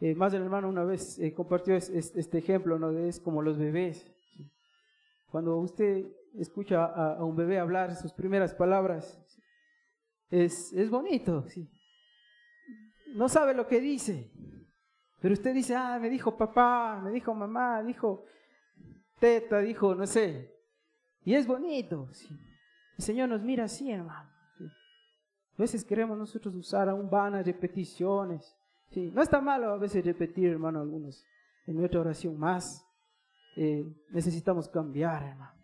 Eh, 0.00 0.14
más 0.14 0.32
el 0.34 0.42
hermano 0.42 0.68
una 0.68 0.84
vez 0.84 1.20
compartió 1.34 1.74
este 1.74 2.38
ejemplo, 2.38 2.78
¿no? 2.78 2.90
es 2.98 3.18
como 3.18 3.42
los 3.42 3.58
bebés. 3.58 4.06
Cuando 5.26 5.56
usted 5.56 6.06
escucha 6.34 6.84
a, 6.84 7.24
un 7.24 7.34
bebé 7.34 7.58
hablar 7.58 7.94
sus 7.96 8.12
primeras 8.12 8.54
palabras, 8.54 9.20
es, 10.30 10.72
es 10.72 10.88
bonito, 10.88 11.48
sí. 11.48 11.68
No 13.16 13.28
sabe 13.28 13.54
lo 13.54 13.66
que 13.66 13.80
dice, 13.80 14.30
pero 15.20 15.32
usted 15.32 15.54
dice, 15.54 15.74
ah, 15.74 15.98
me 15.98 16.10
dijo 16.10 16.36
papá, 16.36 17.00
me 17.02 17.10
dijo 17.10 17.34
mamá, 17.34 17.82
dijo 17.82 18.24
teta, 19.18 19.60
dijo, 19.60 19.94
no 19.94 20.06
sé. 20.06 20.54
Y 21.24 21.34
es 21.34 21.46
bonito, 21.46 22.08
sí. 22.12 22.28
El 22.98 23.04
Señor 23.04 23.30
nos 23.30 23.42
mira 23.42 23.64
así, 23.64 23.90
hermano. 23.90 24.30
A 24.60 25.62
veces 25.62 25.82
queremos 25.84 26.18
nosotros 26.18 26.54
usar 26.54 26.90
aún 26.90 27.08
vanas 27.08 27.46
repeticiones. 27.46 28.54
Sí. 28.90 29.10
No 29.14 29.22
está 29.22 29.40
malo 29.40 29.72
a 29.72 29.78
veces 29.78 30.04
repetir, 30.04 30.50
hermano, 30.50 30.80
algunos 30.80 31.24
en 31.66 31.76
nuestra 31.76 32.00
oración 32.00 32.38
más. 32.38 32.86
Eh, 33.56 33.82
necesitamos 34.10 34.68
cambiar, 34.68 35.22
hermano. 35.22 35.58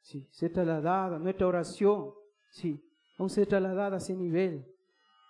Sí, 0.00 0.28
ser 0.32 0.52
trasladada, 0.52 1.18
nuestra 1.18 1.46
oración, 1.46 2.12
sí, 2.50 2.84
aún 3.18 3.30
ser 3.30 3.46
trasladada 3.46 3.94
a 3.94 3.98
ese 3.98 4.14
nivel. 4.14 4.66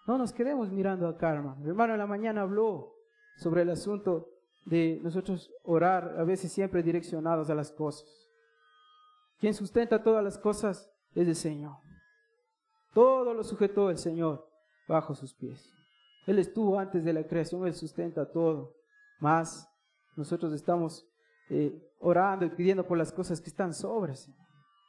No 0.07 0.19
nos 0.19 0.33
quedemos 0.33 0.71
mirando 0.71 1.09
acá, 1.09 1.33
hermano. 1.33 1.63
El 1.63 1.71
hermano 1.71 1.95
en 1.95 1.99
la 1.99 2.07
mañana 2.07 2.43
habló 2.43 2.95
sobre 3.37 3.63
el 3.63 3.71
asunto 3.71 4.29
de 4.65 5.01
nosotros 5.03 5.53
orar, 5.65 6.17
a 6.19 6.25
veces 6.25 6.53
siempre 6.53 6.83
direccionados 6.83 7.51
a 7.51 7.55
las 7.55 7.73
cosas. 7.73 8.09
Quien 9.39 9.55
sustenta 9.55 10.03
todas 10.03 10.23
las 10.25 10.39
cosas 10.39 10.91
es 11.15 11.27
el 11.27 11.35
Señor. 11.35 11.77
Todo 12.95 13.35
lo 13.35 13.43
sujetó 13.45 13.91
el 13.91 13.99
Señor 13.99 14.49
bajo 14.89 15.15
sus 15.15 15.35
pies. 15.35 15.73
Él 16.27 16.39
estuvo 16.39 16.79
antes 16.79 17.05
de 17.05 17.13
la 17.13 17.25
creación, 17.25 17.67
Él 17.67 17.75
sustenta 17.75 18.31
todo. 18.31 18.75
Más 19.21 19.69
nosotros 20.17 20.53
estamos 20.53 21.07
eh, 21.51 21.79
orando 22.01 22.45
y 22.45 22.51
pidiendo 22.51 22.87
por 22.87 22.99
las 22.99 23.13
cosas 23.13 23.41
que 23.41 23.51
están 23.51 23.75
sobre, 23.75 24.15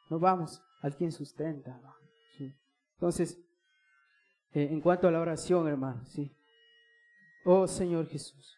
no 0.10 0.20
vamos 0.20 0.62
al 0.82 0.96
quien 0.96 1.12
sustenta. 1.12 1.80
Entonces, 2.94 3.40
eh, 4.54 4.68
en 4.72 4.82
cuanto 4.82 5.08
a 5.08 5.12
la 5.12 5.20
oración, 5.20 5.68
hermano, 5.68 6.06
sí. 6.06 6.36
Oh 7.46 7.68
Señor 7.68 8.08
Jesús. 8.08 8.58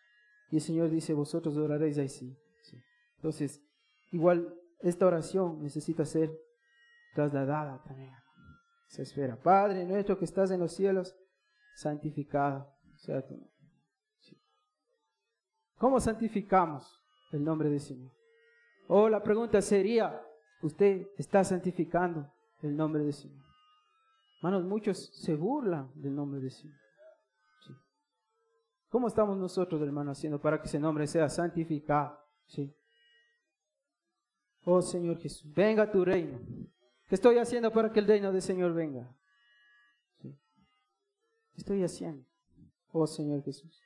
Y 0.52 0.56
el 0.56 0.62
Señor 0.62 0.90
dice, 0.90 1.14
vosotros 1.14 1.56
oraréis 1.58 1.98
así. 1.98 2.36
Sí. 2.62 2.78
Entonces, 3.18 3.62
igual 4.12 4.56
esta 4.80 5.06
oración 5.06 5.62
necesita 5.62 6.06
ser 6.06 6.32
trasladada 7.14 7.84
también. 7.84 8.14
Se 8.88 9.04
espera. 9.04 9.36
Padre 9.36 9.86
nuestro 9.86 10.18
que 10.18 10.26
estás 10.26 10.50
en 10.52 10.60
los 10.60 10.74
cielos, 10.74 11.16
santificado 11.76 12.74
sea 12.96 13.26
tu 13.26 13.36
nombre. 13.36 13.60
¿Cómo 15.78 16.00
santificamos 16.00 17.02
el 17.32 17.44
nombre 17.44 17.70
del 17.70 17.80
Señor? 17.80 18.12
Oh, 18.88 19.08
la 19.08 19.24
pregunta 19.24 19.62
sería, 19.62 20.22
usted 20.62 21.08
está 21.18 21.44
santificando 21.44 22.30
el 22.62 22.76
nombre 22.76 23.04
del 23.04 23.14
Señor. 23.14 23.46
Hermanos, 24.40 24.64
muchos 24.64 25.12
se 25.14 25.36
burlan 25.36 25.92
del 25.96 26.16
nombre 26.16 26.40
del 26.40 26.52
Señor. 26.52 26.78
¿Cómo 28.88 29.08
estamos 29.10 29.38
nosotros, 29.38 29.82
hermano, 29.82 30.12
haciendo 30.12 30.40
para 30.40 30.62
que 30.62 30.68
ese 30.68 30.80
nombre 30.80 31.06
sea 31.08 31.28
santificado? 31.28 32.18
¿Sí? 32.46 32.74
Oh 34.64 34.82
Señor 34.82 35.20
Jesús, 35.20 35.54
venga 35.54 35.92
tu 35.92 36.06
reino. 36.06 36.40
¿Qué 37.08 37.16
estoy 37.16 37.38
haciendo 37.38 37.72
para 37.72 37.92
que 37.92 38.00
el 38.00 38.08
reino 38.08 38.32
del 38.32 38.42
Señor 38.42 38.74
venga? 38.74 39.14
¿Sí? 40.22 40.30
¿Qué 41.52 41.58
estoy 41.58 41.84
haciendo? 41.84 42.26
Oh 42.94 43.06
Señor 43.08 43.44
Jesús. 43.44 43.78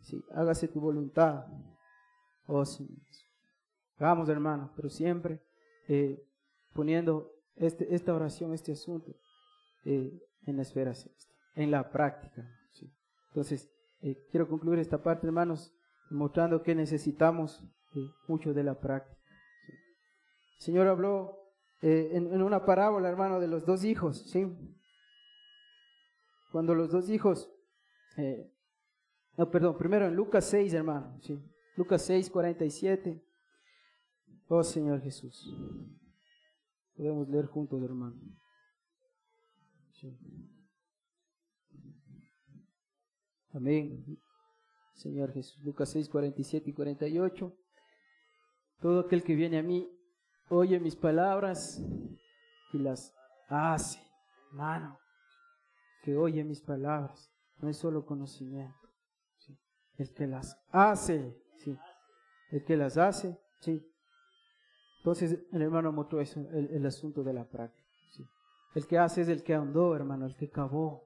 Sí, 0.00 0.24
hágase 0.34 0.68
tu 0.68 0.80
voluntad. 0.80 1.46
Oh 2.46 2.64
Señor 2.64 2.96
Hagamos, 3.98 4.28
hermano, 4.28 4.72
pero 4.76 4.88
siempre 4.88 5.42
eh, 5.88 6.24
poniendo 6.72 7.32
este, 7.56 7.92
esta 7.92 8.14
oración, 8.14 8.54
este 8.54 8.70
asunto 8.70 9.16
eh, 9.90 10.22
en 10.46 10.56
la 10.56 10.62
esfera 10.62 10.92
en 11.54 11.70
la 11.70 11.90
práctica. 11.90 12.46
Entonces, 13.28 13.70
eh, 14.00 14.26
quiero 14.30 14.46
concluir 14.46 14.78
esta 14.80 15.02
parte, 15.02 15.26
hermanos, 15.26 15.74
mostrando 16.10 16.62
que 16.62 16.74
necesitamos 16.74 17.64
mucho 18.26 18.52
de 18.52 18.64
la 18.64 18.78
práctica. 18.78 19.18
El 20.58 20.62
Señor 20.62 20.88
habló 20.88 21.38
en, 21.80 22.42
una 22.42 22.66
parábola, 22.66 23.08
hermano, 23.08 23.40
de 23.40 23.48
los 23.48 23.64
dos 23.64 23.82
hijos, 23.84 24.30
¿sí? 24.30 24.46
Cuando 26.52 26.74
los 26.74 26.90
dos 26.90 27.08
hijos, 27.08 27.50
no, 29.36 29.50
perdón, 29.50 29.78
primero 29.78 30.06
en 30.06 30.14
Lucas 30.14 30.44
6, 30.44 30.74
hermano, 30.74 31.18
¿sí? 31.22 31.42
Lucas 31.76 32.02
6, 32.02 32.28
47. 32.28 33.24
Oh 34.48 34.64
Señor 34.64 35.00
Jesús. 35.00 35.48
Podemos 36.96 37.28
leer 37.28 37.46
juntos, 37.46 37.80
hermano. 37.82 38.16
Amén. 43.52 44.18
Señor 44.94 45.32
Jesús. 45.32 45.62
Lucas 45.64 45.90
6, 45.90 46.08
47 46.08 46.70
y 46.70 46.72
48. 46.72 47.56
Todo 48.80 49.00
aquel 49.00 49.22
que 49.22 49.34
viene 49.34 49.58
a 49.58 49.62
mí 49.62 49.88
oye 50.48 50.78
mis 50.80 50.96
palabras 50.96 51.82
y 52.72 52.78
las 52.78 53.14
hace. 53.48 54.00
Hermano, 54.50 54.98
que 56.02 56.16
oye 56.16 56.42
mis 56.44 56.60
palabras, 56.60 57.30
no 57.58 57.68
es 57.68 57.76
solo 57.76 58.06
conocimiento. 58.06 58.74
El 59.96 60.14
que 60.14 60.26
las 60.28 60.56
hace, 60.70 61.36
sí. 61.56 61.76
El 62.50 62.64
que 62.64 62.76
las 62.76 62.96
hace, 62.96 63.36
sí. 63.60 63.84
Entonces, 64.98 65.40
el 65.52 65.62
hermano 65.62 65.92
mostró 65.92 66.20
eso, 66.20 66.40
el, 66.52 66.86
asunto 66.86 67.24
de 67.24 67.32
la 67.32 67.48
práctica. 67.48 67.87
El 68.74 68.86
que 68.86 68.98
hace 68.98 69.22
es 69.22 69.28
el 69.28 69.42
que 69.42 69.54
ahondó, 69.54 69.94
hermano, 69.94 70.26
el 70.26 70.36
que 70.36 70.50
cavó, 70.50 71.04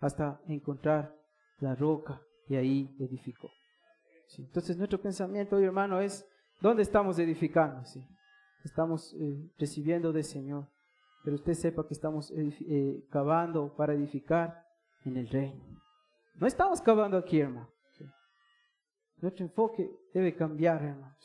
hasta 0.00 0.40
encontrar 0.46 1.14
la 1.58 1.74
roca 1.74 2.20
y 2.48 2.56
ahí 2.56 2.94
edificó. 2.98 3.48
Entonces, 4.38 4.76
nuestro 4.76 5.00
pensamiento 5.00 5.58
hermano, 5.58 6.00
es 6.00 6.26
¿dónde 6.60 6.82
estamos 6.82 7.18
edificando? 7.18 7.84
¿sí? 7.84 8.04
Estamos 8.64 9.14
eh, 9.14 9.50
recibiendo 9.58 10.12
del 10.12 10.24
Señor, 10.24 10.68
pero 11.22 11.36
usted 11.36 11.54
sepa 11.54 11.86
que 11.86 11.94
estamos 11.94 12.32
eh, 12.32 13.06
cavando 13.10 13.74
para 13.76 13.94
edificar 13.94 14.64
en 15.04 15.16
el 15.16 15.28
reino. 15.28 15.64
No 16.36 16.46
estamos 16.46 16.80
cavando 16.80 17.16
aquí, 17.16 17.40
hermano. 17.40 17.70
Nuestro 19.18 19.46
enfoque 19.46 19.88
debe 20.12 20.34
cambiar, 20.34 20.82
hermano 20.82 21.16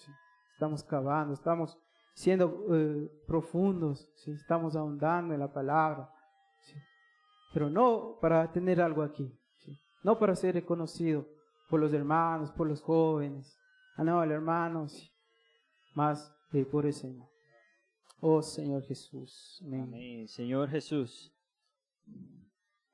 estamos 0.59 0.83
cavando, 0.83 1.33
estamos 1.33 1.79
siendo 2.19 2.65
eh, 2.75 3.09
profundos, 3.25 4.11
¿sí? 4.15 4.31
estamos 4.31 4.75
ahondando 4.75 5.33
en 5.33 5.39
la 5.39 5.53
palabra, 5.53 6.11
pero 7.53 7.69
no 7.69 8.17
para 8.19 8.51
tener 8.51 8.81
algo 8.81 9.03
aquí, 9.03 9.33
no 10.03 10.19
para 10.19 10.35
ser 10.35 10.55
reconocido 10.55 11.25
por 11.69 11.79
los 11.79 11.93
hermanos, 11.93 12.51
por 12.51 12.67
los 12.67 12.81
jóvenes, 12.81 13.57
ah, 13.95 14.03
no, 14.03 14.21
el 14.21 14.31
hermano, 14.31 14.87
más 15.95 16.35
por 16.69 16.85
el 16.85 16.91
Señor. 16.91 17.29
Oh 18.19 18.41
Señor 18.41 18.83
Jesús. 18.83 19.63
Amén. 19.65 20.27
Señor 20.27 20.69
Jesús. 20.69 21.33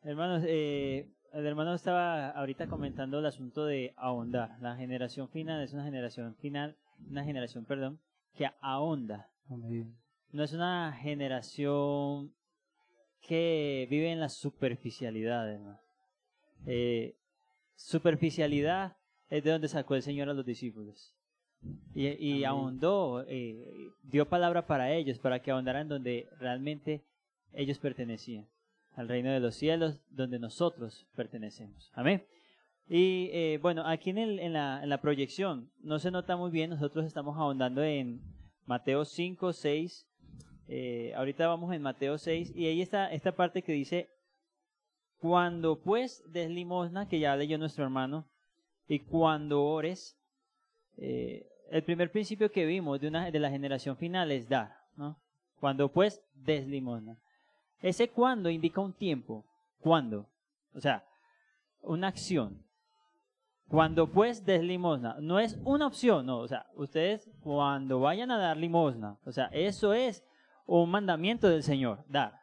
Hermanos, 0.04 0.44
eh, 0.46 1.12
el 1.34 1.48
hermano 1.48 1.74
estaba 1.74 2.30
ahorita 2.30 2.68
comentando 2.68 3.18
el 3.18 3.26
asunto 3.26 3.66
de 3.66 3.96
ahondar. 3.98 4.56
La 4.62 4.76
generación 4.76 5.30
final 5.30 5.64
es 5.64 5.74
una 5.74 5.84
generación 5.84 6.36
final 6.36 6.78
una 7.10 7.24
generación, 7.24 7.66
perdón, 7.66 8.00
que 8.36 8.50
ahonda. 8.62 9.30
No 10.32 10.44
es 10.44 10.54
una 10.54 10.94
generación 11.02 12.34
que 13.22 13.88
vive 13.90 14.12
en 14.12 14.20
la 14.20 14.30
superficialidad, 14.30 15.58
eh, 16.68 17.16
superficialidad 17.76 18.98
es 19.30 19.44
de 19.44 19.52
donde 19.52 19.68
sacó 19.68 19.96
el 19.96 20.04
Señor 20.04 20.30
a 20.30 20.34
los 20.34 20.46
discípulos. 20.46 21.14
Y, 21.96 22.44
ahondó, 22.44 23.26
eh, 23.28 23.90
dio 24.04 24.30
palabra 24.30 24.68
para 24.68 24.94
ellos, 24.94 25.18
para 25.18 25.42
que 25.42 25.50
ahondaran 25.50 25.88
donde 25.88 26.30
realmente 26.38 27.04
ellos 27.54 27.80
pertenecían, 27.80 28.48
al 28.96 29.08
reino 29.08 29.32
de 29.32 29.40
los 29.40 29.56
cielos, 29.56 30.00
donde 30.10 30.38
nosotros 30.38 31.08
pertenecemos. 31.16 31.92
Amén. 31.96 32.24
Y 32.88 33.30
eh, 33.34 33.60
bueno, 33.62 33.84
aquí 33.86 34.12
en, 34.12 34.18
el, 34.20 34.54
la, 34.54 35.00
proyección 35.02 35.72
no 35.82 35.98
se 35.98 36.12
nota 36.12 36.38
muy 36.38 36.52
bien, 36.52 36.70
nosotros 36.70 37.06
estamos 37.06 37.36
ahondando 37.38 37.84
en 37.84 38.22
Mateo 38.66 39.06
5, 39.06 39.54
6. 39.54 40.08
Eh, 40.68 41.14
ahorita 41.16 41.48
vamos 41.48 41.74
en 41.74 41.82
Mateo 41.82 42.18
6 42.18 42.54
y 42.56 42.68
ahí 42.68 42.82
está 42.82 43.12
esta 43.12 43.36
parte 43.36 43.64
que 43.64 43.72
dice, 43.72 44.10
cuando 45.20 45.80
pues 45.80 46.24
des 46.32 46.50
limosna, 46.50 47.08
que 47.08 47.20
ya 47.20 47.36
leyó 47.36 47.58
nuestro 47.58 47.84
hermano, 47.84 48.28
y 48.88 49.00
cuando 49.00 49.64
ores, 49.64 50.16
eh, 50.98 51.48
el 51.72 51.84
primer 51.84 52.12
principio 52.12 52.52
que 52.52 52.66
vimos 52.66 53.02
de, 53.02 53.08
una, 53.08 53.32
de 53.32 53.40
la 53.40 53.50
generación 53.50 53.98
final 53.98 54.32
es 54.32 54.48
dar, 54.48 54.78
¿no? 54.96 55.20
Cuando 55.60 55.92
pues 55.92 56.22
des 56.36 56.68
limosna. 56.68 57.18
Ese 57.82 58.10
cuando 58.10 58.50
indica 58.50 58.82
un 58.82 58.94
tiempo, 58.94 59.44
cuando, 59.80 60.30
o 60.74 60.80
sea, 60.80 61.04
una 61.82 62.08
acción. 62.08 62.65
Cuando 63.68 64.12
pues 64.12 64.46
des 64.46 64.62
limosna, 64.64 65.18
no 65.20 65.40
es 65.40 65.58
una 65.64 65.88
opción, 65.88 66.28
no, 66.28 66.40
o 66.40 66.48
sea, 66.48 66.68
ustedes 66.76 67.30
cuando 67.42 68.00
vayan 68.00 68.30
a 68.30 68.38
dar 68.38 68.58
limosna, 68.58 69.18
o 69.26 69.32
sea, 69.32 69.46
eso 69.52 69.94
es 69.94 70.24
un 70.68 70.90
mandamiento 70.90 71.50
del 71.50 71.64
Señor, 71.64 72.06
dar. 72.08 72.34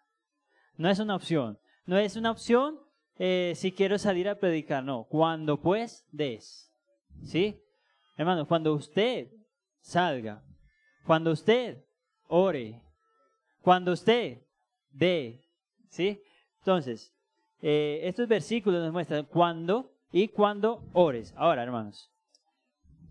No 0.77 0.89
es 0.89 0.99
una 0.99 1.15
opción, 1.15 1.59
no 1.87 1.97
es 1.97 2.17
una 2.17 2.33
opción 2.33 2.81
eh, 3.19 3.53
si 3.55 3.71
quiero 3.71 3.99
salir 3.99 4.29
a 4.29 4.39
predicar, 4.39 4.83
no, 4.83 5.05
cuando 5.05 5.61
pues 5.61 6.05
des, 6.11 6.73
¿sí? 7.23 7.63
Hermano, 8.17 8.47
cuando 8.49 8.75
usted 8.75 9.29
salga, 9.81 10.43
cuando 11.07 11.31
usted 11.31 11.85
ore, 12.27 12.83
cuando 13.61 13.93
usted 13.93 14.43
dé, 14.91 15.45
¿sí? 15.89 16.21
Entonces, 16.59 17.15
eh, 17.61 18.01
estos 18.03 18.27
versículos 18.27 18.83
nos 18.83 18.93
muestran 18.93 19.25
cuando 19.27 19.92
y 20.13 20.29
cuando 20.29 20.85
ores. 20.93 21.35
Ahora, 21.37 21.63
hermanos, 21.63 22.13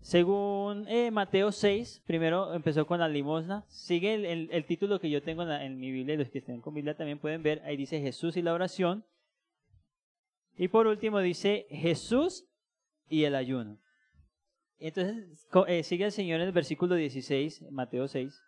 según 0.00 0.86
eh, 0.88 1.10
Mateo 1.10 1.52
6, 1.52 2.02
primero 2.06 2.54
empezó 2.54 2.86
con 2.86 3.00
la 3.00 3.08
limosna, 3.08 3.64
sigue 3.68 4.14
el, 4.32 4.66
título 4.66 4.98
que 5.00 5.10
yo 5.10 5.22
tengo 5.22 5.42
en, 5.42 5.78
mi 5.78 5.90
Biblia, 5.92 6.16
los 6.16 6.28
que 6.28 6.38
estén 6.38 6.60
con 6.60 6.74
Biblia 6.74 6.96
también 6.96 7.18
pueden 7.18 7.42
ver, 7.42 7.62
ahí 7.64 7.76
dice 7.76 8.00
Jesús 8.00 8.36
y 8.36 8.42
la 8.42 8.52
oración. 8.52 9.04
Y 10.56 10.68
por 10.68 10.86
último 10.86 11.20
dice 11.20 11.66
Jesús 11.70 12.46
y 13.08 13.24
el 13.24 13.34
ayuno. 13.34 13.78
Entonces 14.78 15.46
eh, 15.68 15.82
sigue 15.84 16.04
el 16.04 16.12
Señor 16.12 16.40
en 16.40 16.48
el 16.48 16.52
versículo 16.52 16.96
16, 16.96 17.70
Mateo 17.70 18.08
6, 18.08 18.42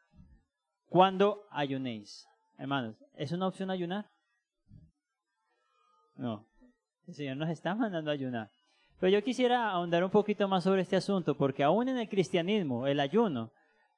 cuando 0.88 1.46
ayunéis. 1.50 2.26
Hermanos, 2.58 2.96
¿es 3.16 3.30
una 3.30 3.46
opción 3.46 3.70
ayunar? 3.70 4.10
No, 6.16 6.46
el 7.06 7.14
Señor 7.14 7.36
nos 7.36 7.50
está 7.50 7.74
mandando 7.74 8.10
a 8.10 8.14
ayunar. 8.14 8.50
Pero 9.00 9.12
yo 9.12 9.22
quisiera 9.22 9.70
ahondar 9.70 10.04
un 10.04 10.10
poquito 10.10 10.48
más 10.48 10.64
sobre 10.64 10.82
este 10.82 10.96
asunto, 10.96 11.36
porque 11.36 11.62
aún 11.62 11.88
en 11.88 11.98
el 11.98 12.08
cristianismo, 12.08 12.86
el 12.86 13.00
ayuno, 13.00 13.50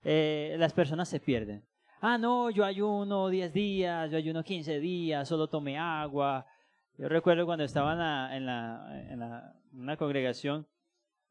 eh, 0.04 0.56
las 0.58 0.72
personas 0.72 1.08
se 1.08 1.20
pierden. 1.20 1.62
Ah, 2.00 2.18
no, 2.18 2.50
yo 2.50 2.64
ayuno 2.64 3.28
10 3.28 3.52
días, 3.52 4.10
yo 4.10 4.16
ayuno 4.16 4.42
15 4.42 4.80
días, 4.80 5.28
solo 5.28 5.48
tomé 5.48 5.78
agua. 5.78 6.46
Yo 6.98 7.08
recuerdo 7.08 7.46
cuando 7.46 7.64
estaba 7.64 7.92
en, 8.34 8.46
la, 8.46 9.08
en, 9.10 9.20
la, 9.20 9.54
una 9.72 9.96
congregación, 9.96 10.66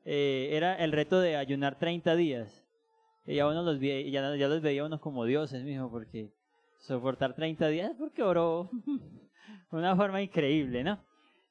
eh, 0.05 0.49
era 0.51 0.75
el 0.75 0.91
reto 0.91 1.19
de 1.19 1.35
ayunar 1.35 1.77
30 1.77 2.15
días. 2.15 2.65
Y 3.25 3.35
ya, 3.35 3.47
uno 3.47 3.63
los 3.63 3.79
ya, 3.79 4.35
ya 4.35 4.47
los 4.47 4.61
veía 4.61 4.87
como 4.99 5.25
dioses, 5.25 5.63
mijo, 5.63 5.89
porque 5.89 6.31
soportar 6.79 7.33
30 7.33 7.67
días, 7.69 7.91
porque 7.97 8.21
oró 8.21 8.69
una 9.71 9.95
forma 9.95 10.21
increíble, 10.21 10.83
¿no? 10.83 10.99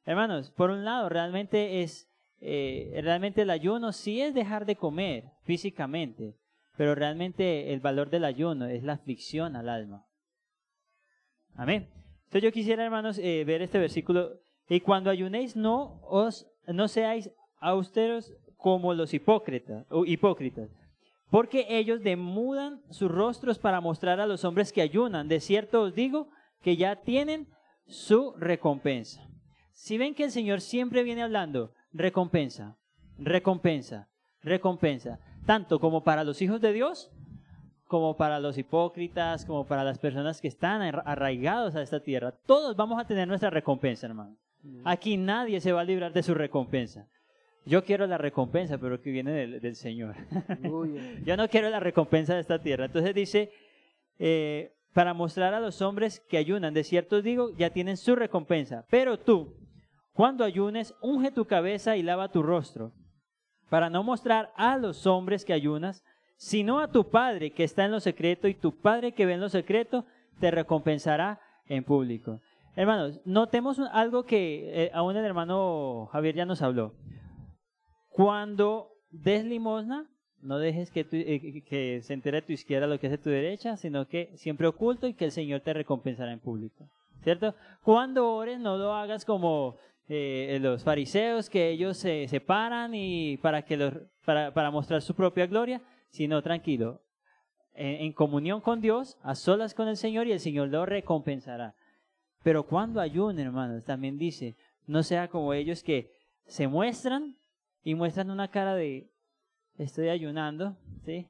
Hermanos, 0.04 0.50
por 0.50 0.70
un 0.70 0.84
lado, 0.84 1.08
realmente 1.08 1.82
es, 1.82 2.10
eh, 2.40 3.00
realmente 3.02 3.42
el 3.42 3.50
ayuno 3.50 3.92
sí 3.92 4.20
es 4.20 4.34
dejar 4.34 4.66
de 4.66 4.76
comer 4.76 5.32
físicamente, 5.44 6.36
pero 6.76 6.94
realmente 6.94 7.72
el 7.72 7.80
valor 7.80 8.10
del 8.10 8.24
ayuno 8.24 8.66
es 8.66 8.82
la 8.82 8.94
aflicción 8.94 9.56
al 9.56 9.68
alma. 9.68 10.04
Amén. 11.54 11.88
Entonces 12.24 12.42
yo 12.42 12.52
quisiera, 12.52 12.84
hermanos, 12.84 13.18
eh, 13.18 13.44
ver 13.46 13.62
este 13.62 13.78
versículo. 13.78 14.40
Y 14.68 14.80
cuando 14.80 15.10
ayunéis, 15.10 15.56
no 15.56 16.00
os, 16.02 16.46
no 16.66 16.88
seáis 16.88 17.30
austeros 17.58 18.32
como 18.56 18.92
los 18.94 19.14
hipócritas, 19.14 19.86
o 19.90 20.04
hipócritas, 20.04 20.70
porque 21.30 21.66
ellos 21.68 22.02
demudan 22.02 22.82
sus 22.90 23.10
rostros 23.10 23.58
para 23.58 23.80
mostrar 23.80 24.20
a 24.20 24.26
los 24.26 24.44
hombres 24.44 24.72
que 24.72 24.82
ayunan. 24.82 25.28
De 25.28 25.40
cierto 25.40 25.82
os 25.82 25.94
digo 25.94 26.28
que 26.62 26.76
ya 26.76 26.96
tienen 26.96 27.48
su 27.86 28.34
recompensa. 28.38 29.28
Si 29.74 29.98
ven 29.98 30.14
que 30.14 30.24
el 30.24 30.30
Señor 30.30 30.60
siempre 30.60 31.02
viene 31.02 31.22
hablando, 31.22 31.74
recompensa, 31.92 32.76
recompensa, 33.18 34.08
recompensa, 34.42 35.18
tanto 35.44 35.78
como 35.78 36.04
para 36.04 36.24
los 36.24 36.40
hijos 36.40 36.60
de 36.60 36.72
Dios, 36.72 37.10
como 37.86 38.16
para 38.16 38.40
los 38.40 38.56
hipócritas, 38.56 39.44
como 39.44 39.66
para 39.66 39.84
las 39.84 39.98
personas 39.98 40.40
que 40.40 40.48
están 40.48 40.80
arraigados 40.82 41.76
a 41.76 41.82
esta 41.82 42.00
tierra. 42.00 42.32
Todos 42.46 42.76
vamos 42.76 42.98
a 42.98 43.06
tener 43.06 43.28
nuestra 43.28 43.50
recompensa, 43.50 44.06
hermano. 44.06 44.36
Aquí 44.84 45.16
nadie 45.16 45.60
se 45.60 45.72
va 45.72 45.82
a 45.82 45.84
librar 45.84 46.12
de 46.12 46.22
su 46.22 46.34
recompensa. 46.34 47.06
Yo 47.66 47.84
quiero 47.84 48.06
la 48.06 48.18
recompensa, 48.18 48.78
pero 48.78 49.00
que 49.00 49.10
viene 49.10 49.32
del, 49.32 49.76
Señor. 49.76 50.14
Yo 51.24 51.36
no 51.36 51.48
quiero 51.48 51.68
la 51.68 51.80
recompensa 51.80 52.34
de 52.34 52.40
esta 52.40 52.58
tierra. 52.60 52.86
Entonces 52.86 53.14
dice, 53.14 53.50
eh, 54.18 54.72
para 54.92 55.14
mostrar 55.14 55.54
a 55.54 55.60
los 55.60 55.82
hombres 55.82 56.20
que 56.28 56.36
ayunan, 56.36 56.74
de 56.74 56.84
cierto 56.84 57.22
digo, 57.22 57.50
ya 57.56 57.70
tienen 57.70 57.96
su 57.96 58.16
recompensa. 58.16 58.86
Pero 58.90 59.18
tú, 59.18 59.54
cuando 60.14 60.44
ayunes, 60.44 60.94
unge 61.02 61.30
tu 61.30 61.44
cabeza 61.44 61.96
y 61.96 62.02
lava 62.02 62.30
tu 62.32 62.42
rostro, 62.42 62.92
para 63.68 63.90
no 63.90 64.02
mostrar 64.02 64.52
a 64.56 64.78
los 64.78 65.06
hombres 65.06 65.44
que 65.44 65.52
ayunas, 65.52 66.02
sino 66.36 66.78
a 66.80 66.88
tu 66.90 67.10
Padre 67.10 67.50
que 67.52 67.64
está 67.64 67.84
en 67.84 67.90
lo 67.90 68.00
secreto, 68.00 68.48
y 68.48 68.54
tu 68.54 68.72
Padre 68.80 69.12
que 69.12 69.26
ve 69.26 69.34
en 69.34 69.40
lo 69.40 69.48
secreto 69.48 70.06
te 70.40 70.50
recompensará 70.50 71.40
en 71.66 71.84
público. 71.84 72.40
Hermanos, 72.76 73.20
notemos 73.24 73.78
algo 73.92 74.24
que 74.24 74.84
eh, 74.84 74.90
aún 74.94 75.16
el 75.16 75.24
hermano 75.24 76.08
Javier 76.12 76.34
ya 76.34 76.44
nos 76.46 76.62
habló. 76.62 76.92
Cuando 78.08 78.90
des 79.10 79.44
limosna, 79.44 80.06
no 80.42 80.58
dejes 80.58 80.90
que, 80.90 81.04
tu- 81.04 81.16
eh, 81.16 81.62
que 81.68 82.00
se 82.02 82.14
entere 82.14 82.42
tu 82.42 82.52
izquierda 82.52 82.86
lo 82.86 82.98
que 82.98 83.06
hace 83.06 83.18
tu 83.18 83.30
derecha, 83.30 83.76
sino 83.76 84.06
que 84.06 84.30
siempre 84.36 84.66
oculto 84.66 85.06
y 85.06 85.14
que 85.14 85.24
el 85.24 85.30
Señor 85.32 85.60
te 85.60 85.72
recompensará 85.72 86.32
en 86.32 86.40
público. 86.40 86.88
¿Cierto? 87.22 87.54
Cuando 87.82 88.34
ores, 88.34 88.60
no 88.60 88.76
lo 88.76 88.92
hagas 88.92 89.24
como 89.24 89.76
eh, 90.08 90.58
los 90.60 90.84
fariseos, 90.84 91.48
que 91.48 91.70
ellos 91.70 91.96
se 91.96 92.28
separan 92.28 92.94
y 92.94 93.38
para, 93.38 93.62
que 93.62 93.76
los, 93.76 93.94
para, 94.24 94.52
para 94.52 94.70
mostrar 94.70 95.02
su 95.02 95.14
propia 95.14 95.46
gloria, 95.46 95.80
sino 96.10 96.42
tranquilo, 96.42 97.00
en, 97.74 98.12
comunión 98.12 98.60
con 98.60 98.80
Dios, 98.80 99.18
a 99.22 99.34
solas 99.34 99.74
con 99.74 99.88
el 99.88 99.96
Señor 99.96 100.26
y 100.26 100.32
el 100.32 100.40
Señor 100.40 100.68
lo 100.68 100.86
recompensará. 100.86 101.74
Pero 102.42 102.64
cuando 102.64 103.00
ayunen, 103.00 103.46
hermanos, 103.46 103.84
también 103.84 104.18
dice, 104.18 104.56
no 104.86 105.02
sea 105.02 105.28
como 105.28 105.52
ellos 105.54 105.82
que 105.82 106.12
se 106.46 106.68
muestran 106.68 107.36
y 107.82 107.94
muestran 107.94 108.30
una 108.30 108.48
cara 108.48 108.74
de 108.74 109.10
estoy 109.78 110.08
ayunando, 110.08 110.76
¿sí? 111.04 111.28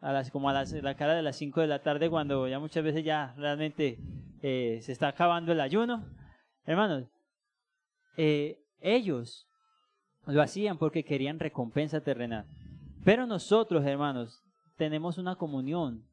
A 0.00 0.12
las, 0.12 0.30
como 0.30 0.50
a 0.50 0.52
las, 0.52 0.72
la 0.72 0.96
cara 0.96 1.14
de 1.14 1.22
las 1.22 1.36
5 1.36 1.62
de 1.62 1.66
la 1.66 1.82
tarde 1.82 2.10
cuando 2.10 2.46
ya 2.46 2.58
muchas 2.58 2.84
veces 2.84 3.04
ya 3.04 3.34
realmente 3.38 3.98
eh, 4.42 4.80
se 4.82 4.92
está 4.92 5.08
acabando 5.08 5.52
el 5.52 5.60
ayuno. 5.60 6.04
Hermanos, 6.66 7.06
eh, 8.16 8.58
ellos 8.80 9.48
lo 10.26 10.42
hacían 10.42 10.78
porque 10.78 11.04
querían 11.04 11.38
recompensa 11.38 12.00
terrenal. 12.00 12.46
Pero 13.04 13.26
nosotros, 13.26 13.84
hermanos, 13.84 14.42
tenemos 14.76 15.18
una 15.18 15.36
comunión 15.36 16.04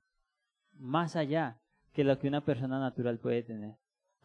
más 0.77 1.15
allá 1.15 1.57
que 1.93 2.03
lo 2.03 2.17
que 2.19 2.27
una 2.27 2.41
persona 2.41 2.79
natural 2.79 3.17
puede 3.19 3.43
tener. 3.43 3.75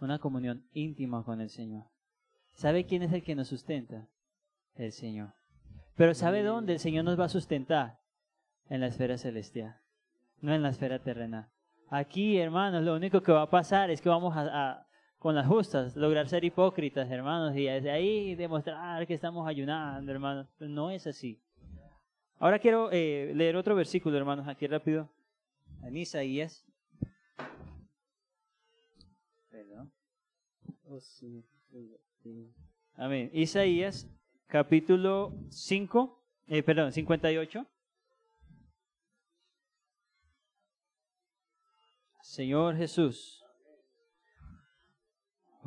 Una 0.01 0.19
comunión 0.19 0.65
íntima 0.73 1.25
con 1.25 1.41
el 1.41 1.51
Señor. 1.51 1.85
¿Sabe 2.55 2.85
quién 2.87 3.03
es 3.03 3.13
el 3.13 3.23
que 3.23 3.35
nos 3.35 3.49
sustenta? 3.49 4.09
El 4.75 4.93
Señor. 4.93 5.33
Pero 5.97 6.15
¿sabe 6.15 6.43
dónde 6.43 6.75
el 6.75 6.79
Señor 6.79 7.05
nos 7.05 7.19
va 7.19 7.25
a 7.27 7.31
sustentar? 7.31 7.99
En 8.69 8.81
la 8.81 8.89
esfera 8.89 9.17
celestial, 9.17 9.77
no 10.41 10.53
en 10.53 10.63
la 10.63 10.71
esfera 10.71 10.99
terrenal. 10.99 11.49
Aquí, 11.89 12.37
hermanos, 12.37 12.83
lo 12.83 12.97
único 12.97 13.23
que 13.23 13.31
va 13.31 13.43
a 13.43 13.51
pasar 13.51 13.91
es 13.91 14.01
que 14.01 14.09
vamos 14.09 14.37
a, 14.37 14.41
a- 14.73 14.86
con 15.19 15.35
las 15.35 15.47
justas, 15.47 15.97
lograr 15.97 16.29
ser 16.29 16.45
hipócritas, 16.45 17.11
hermanos, 17.11 17.57
y 17.57 17.65
desde 17.65 17.91
ahí 17.91 18.35
demostrar 18.35 19.07
que 19.07 19.15
estamos 19.15 19.49
ayunando, 19.49 20.13
hermanos. 20.13 20.47
No 20.59 20.91
es 20.91 21.07
así. 21.07 21.41
Ahora 22.39 22.59
quiero 22.59 22.91
eh, 22.93 23.33
leer 23.35 23.57
otro 23.57 23.75
versículo, 23.75 24.17
hermanos, 24.19 24.47
aquí 24.47 24.67
rápido. 24.67 25.09
En 25.83 25.97
Isaías. 25.97 26.65
Perdón. 29.51 29.91
Oh. 30.85 30.99
Amén. 32.97 33.31
Isaías, 33.33 34.09
capítulo 34.47 35.33
5, 35.51 36.23
eh, 36.49 36.63
perdón, 36.63 36.93
58. 36.93 37.67
Señor 42.23 42.77
Jesús. 42.77 43.46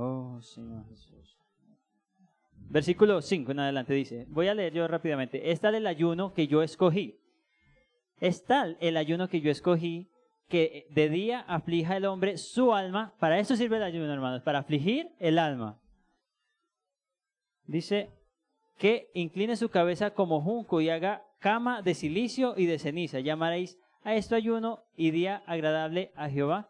Oh, 0.02 0.42
Señor 0.42 0.88
Jesús. 0.88 1.38
Versículo 2.70 3.22
5 3.22 3.52
en 3.52 3.60
adelante 3.60 3.94
dice, 3.94 4.26
voy 4.30 4.48
a 4.48 4.54
leer 4.54 4.72
yo 4.72 4.88
rápidamente, 4.88 5.52
es 5.52 5.60
tal 5.60 5.76
el 5.76 5.86
ayuno 5.86 6.34
que 6.34 6.48
yo 6.48 6.64
escogí. 6.64 7.20
Es 8.22 8.46
tal 8.46 8.78
el 8.80 8.96
ayuno 8.96 9.28
que 9.28 9.42
yo 9.42 9.52
escogí 9.52 10.10
que 10.48 10.88
de 10.92 11.10
día 11.10 11.42
aflija 11.42 11.98
el 11.98 12.06
hombre 12.06 12.38
su 12.38 12.74
alma. 12.74 13.14
Para 13.20 13.40
eso 13.40 13.58
sirve 13.58 13.76
el 13.76 13.84
ayuno, 13.84 14.14
hermanos, 14.14 14.42
para 14.42 14.60
afligir 14.60 15.12
el 15.20 15.38
alma. 15.38 15.82
Dice 17.66 18.10
que 18.78 19.12
incline 19.14 19.58
su 19.58 19.68
cabeza 19.68 20.12
como 20.12 20.40
junco 20.40 20.80
y 20.80 20.90
haga 20.90 21.26
cama 21.40 21.82
de 21.82 21.94
silicio 21.94 22.54
y 22.56 22.68
de 22.68 22.80
ceniza. 22.80 23.20
Llamaréis 23.20 23.78
a 24.04 24.16
esto 24.16 24.36
ayuno 24.36 24.86
y 24.96 25.12
día 25.12 25.44
agradable 25.46 26.14
a 26.16 26.30
Jehová. 26.30 26.70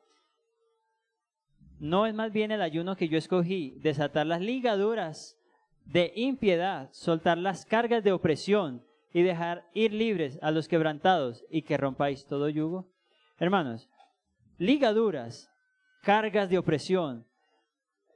No 1.79 2.05
es 2.05 2.13
más 2.13 2.33
bien 2.33 2.51
el 2.51 2.61
ayuno 2.61 2.95
que 2.95 3.07
yo 3.07 3.17
escogí, 3.17 3.77
desatar 3.79 4.27
las 4.27 4.41
ligaduras 4.41 5.37
de 5.85 6.11
impiedad, 6.15 6.89
soltar 6.91 7.37
las 7.37 7.65
cargas 7.65 8.03
de 8.03 8.11
opresión 8.11 8.83
y 9.13 9.23
dejar 9.23 9.65
ir 9.73 9.93
libres 9.93 10.37
a 10.41 10.51
los 10.51 10.67
quebrantados 10.67 11.45
y 11.49 11.63
que 11.63 11.77
rompáis 11.77 12.25
todo 12.25 12.49
yugo. 12.49 12.91
Hermanos, 13.39 13.89
ligaduras, 14.57 15.49
cargas 16.03 16.49
de 16.49 16.57
opresión, 16.57 17.25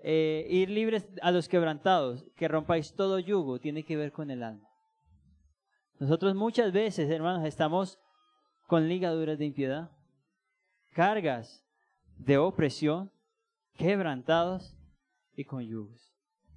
eh, 0.03 0.45
ir 0.49 0.69
libres 0.69 1.07
a 1.21 1.31
los 1.31 1.47
quebrantados, 1.47 2.25
que 2.35 2.49
rompáis 2.49 2.93
todo 2.93 3.17
yugo, 3.19 3.59
tiene 3.59 3.83
que 3.83 3.95
ver 3.95 4.11
con 4.11 4.29
el 4.29 4.43
alma. 4.43 4.67
Nosotros 5.99 6.35
muchas 6.35 6.73
veces, 6.73 7.09
hermanos, 7.09 7.45
estamos 7.45 7.97
con 8.67 8.89
ligaduras 8.89 9.37
de 9.37 9.45
impiedad, 9.45 9.91
cargas 10.91 11.65
de 12.17 12.37
opresión, 12.37 13.09
quebrantados 13.77 14.75
y 15.35 15.45
con 15.45 15.63
yugos. 15.63 16.13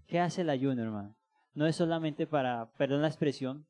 ¿Qué 0.06 0.20
hace 0.20 0.42
el 0.42 0.50
ayuno, 0.50 0.82
hermano? 0.82 1.16
No 1.54 1.66
es 1.66 1.76
solamente 1.76 2.26
para, 2.26 2.70
perdón 2.76 3.02
la 3.02 3.08
expresión, 3.08 3.66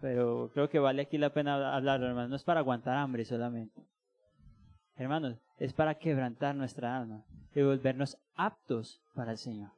pero 0.00 0.50
creo 0.52 0.68
que 0.68 0.78
vale 0.78 1.02
aquí 1.02 1.18
la 1.18 1.32
pena 1.32 1.74
hablarlo, 1.74 2.06
hermano. 2.06 2.28
No 2.28 2.36
es 2.36 2.44
para 2.44 2.60
aguantar 2.60 2.96
hambre 2.96 3.24
solamente. 3.24 3.82
Hermanos, 4.96 5.38
es 5.58 5.72
para 5.72 5.94
quebrantar 5.94 6.54
nuestra 6.54 6.96
alma 6.96 7.24
y 7.54 7.62
volvernos 7.62 8.18
aptos 8.34 9.00
para 9.14 9.32
el 9.32 9.38
Señor. 9.38 9.70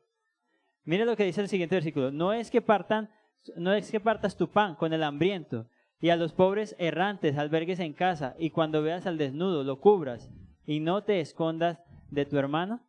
Mire 0.84 1.04
lo 1.04 1.16
que 1.16 1.24
dice 1.24 1.40
el 1.40 1.48
siguiente 1.48 1.76
versículo. 1.76 2.10
No 2.10 2.32
es 2.32 2.50
que 2.50 2.60
partan, 2.60 3.10
no 3.56 3.72
es 3.72 3.90
que 3.90 4.00
partas 4.00 4.36
tu 4.36 4.48
pan 4.48 4.74
con 4.74 4.92
el 4.92 5.02
hambriento 5.02 5.66
y 6.00 6.10
a 6.10 6.16
los 6.16 6.32
pobres 6.32 6.76
errantes 6.78 7.38
albergues 7.38 7.80
en 7.80 7.94
casa 7.94 8.34
y 8.38 8.50
cuando 8.50 8.82
veas 8.82 9.06
al 9.06 9.16
desnudo 9.16 9.64
lo 9.64 9.80
cubras 9.80 10.30
y 10.66 10.80
no 10.80 11.04
te 11.04 11.20
escondas 11.20 11.78
de 12.10 12.26
tu 12.26 12.36
hermano. 12.38 12.80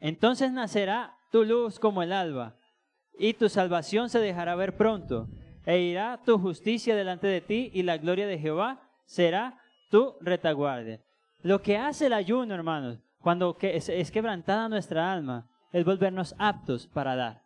Entonces 0.00 0.52
nacerá 0.52 1.16
tu 1.30 1.44
luz 1.44 1.78
como 1.78 2.02
el 2.02 2.12
alba 2.12 2.56
y 3.18 3.34
tu 3.34 3.48
salvación 3.48 4.08
se 4.08 4.20
dejará 4.20 4.54
ver 4.54 4.76
pronto 4.76 5.28
e 5.66 5.80
irá 5.80 6.20
tu 6.24 6.38
justicia 6.38 6.96
delante 6.96 7.26
de 7.26 7.40
ti 7.40 7.70
y 7.74 7.82
la 7.82 7.98
gloria 7.98 8.26
de 8.26 8.38
Jehová 8.38 8.80
será 9.04 9.60
tu 9.90 10.14
retaguardia. 10.20 11.00
Lo 11.42 11.60
que 11.60 11.76
hace 11.76 12.06
el 12.06 12.12
ayuno, 12.12 12.54
hermanos, 12.54 12.98
cuando 13.20 13.56
es 13.60 14.10
quebrantada 14.10 14.68
nuestra 14.68 15.12
alma, 15.12 15.48
es 15.72 15.84
volvernos 15.84 16.34
aptos 16.38 16.86
para 16.86 17.16
dar. 17.16 17.42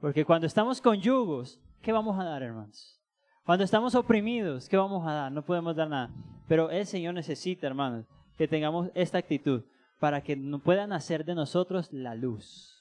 Porque 0.00 0.24
cuando 0.24 0.46
estamos 0.46 0.80
con 0.80 1.00
yugos, 1.00 1.60
¿qué 1.80 1.92
vamos 1.92 2.18
a 2.18 2.24
dar, 2.24 2.42
hermanos? 2.42 3.00
Cuando 3.44 3.64
estamos 3.64 3.94
oprimidos, 3.94 4.68
¿qué 4.68 4.76
vamos 4.76 5.06
a 5.06 5.12
dar? 5.12 5.32
No 5.32 5.44
podemos 5.44 5.76
dar 5.76 5.88
nada. 5.88 6.10
Pero 6.48 6.70
el 6.70 6.86
Señor 6.86 7.14
necesita, 7.14 7.66
hermanos, 7.66 8.06
que 8.36 8.48
tengamos 8.48 8.90
esta 8.94 9.18
actitud 9.18 9.62
para 10.04 10.20
que 10.20 10.36
no 10.36 10.58
pueda 10.58 10.86
nacer 10.86 11.24
de 11.24 11.34
nosotros 11.34 11.90
la 11.90 12.14
luz. 12.14 12.78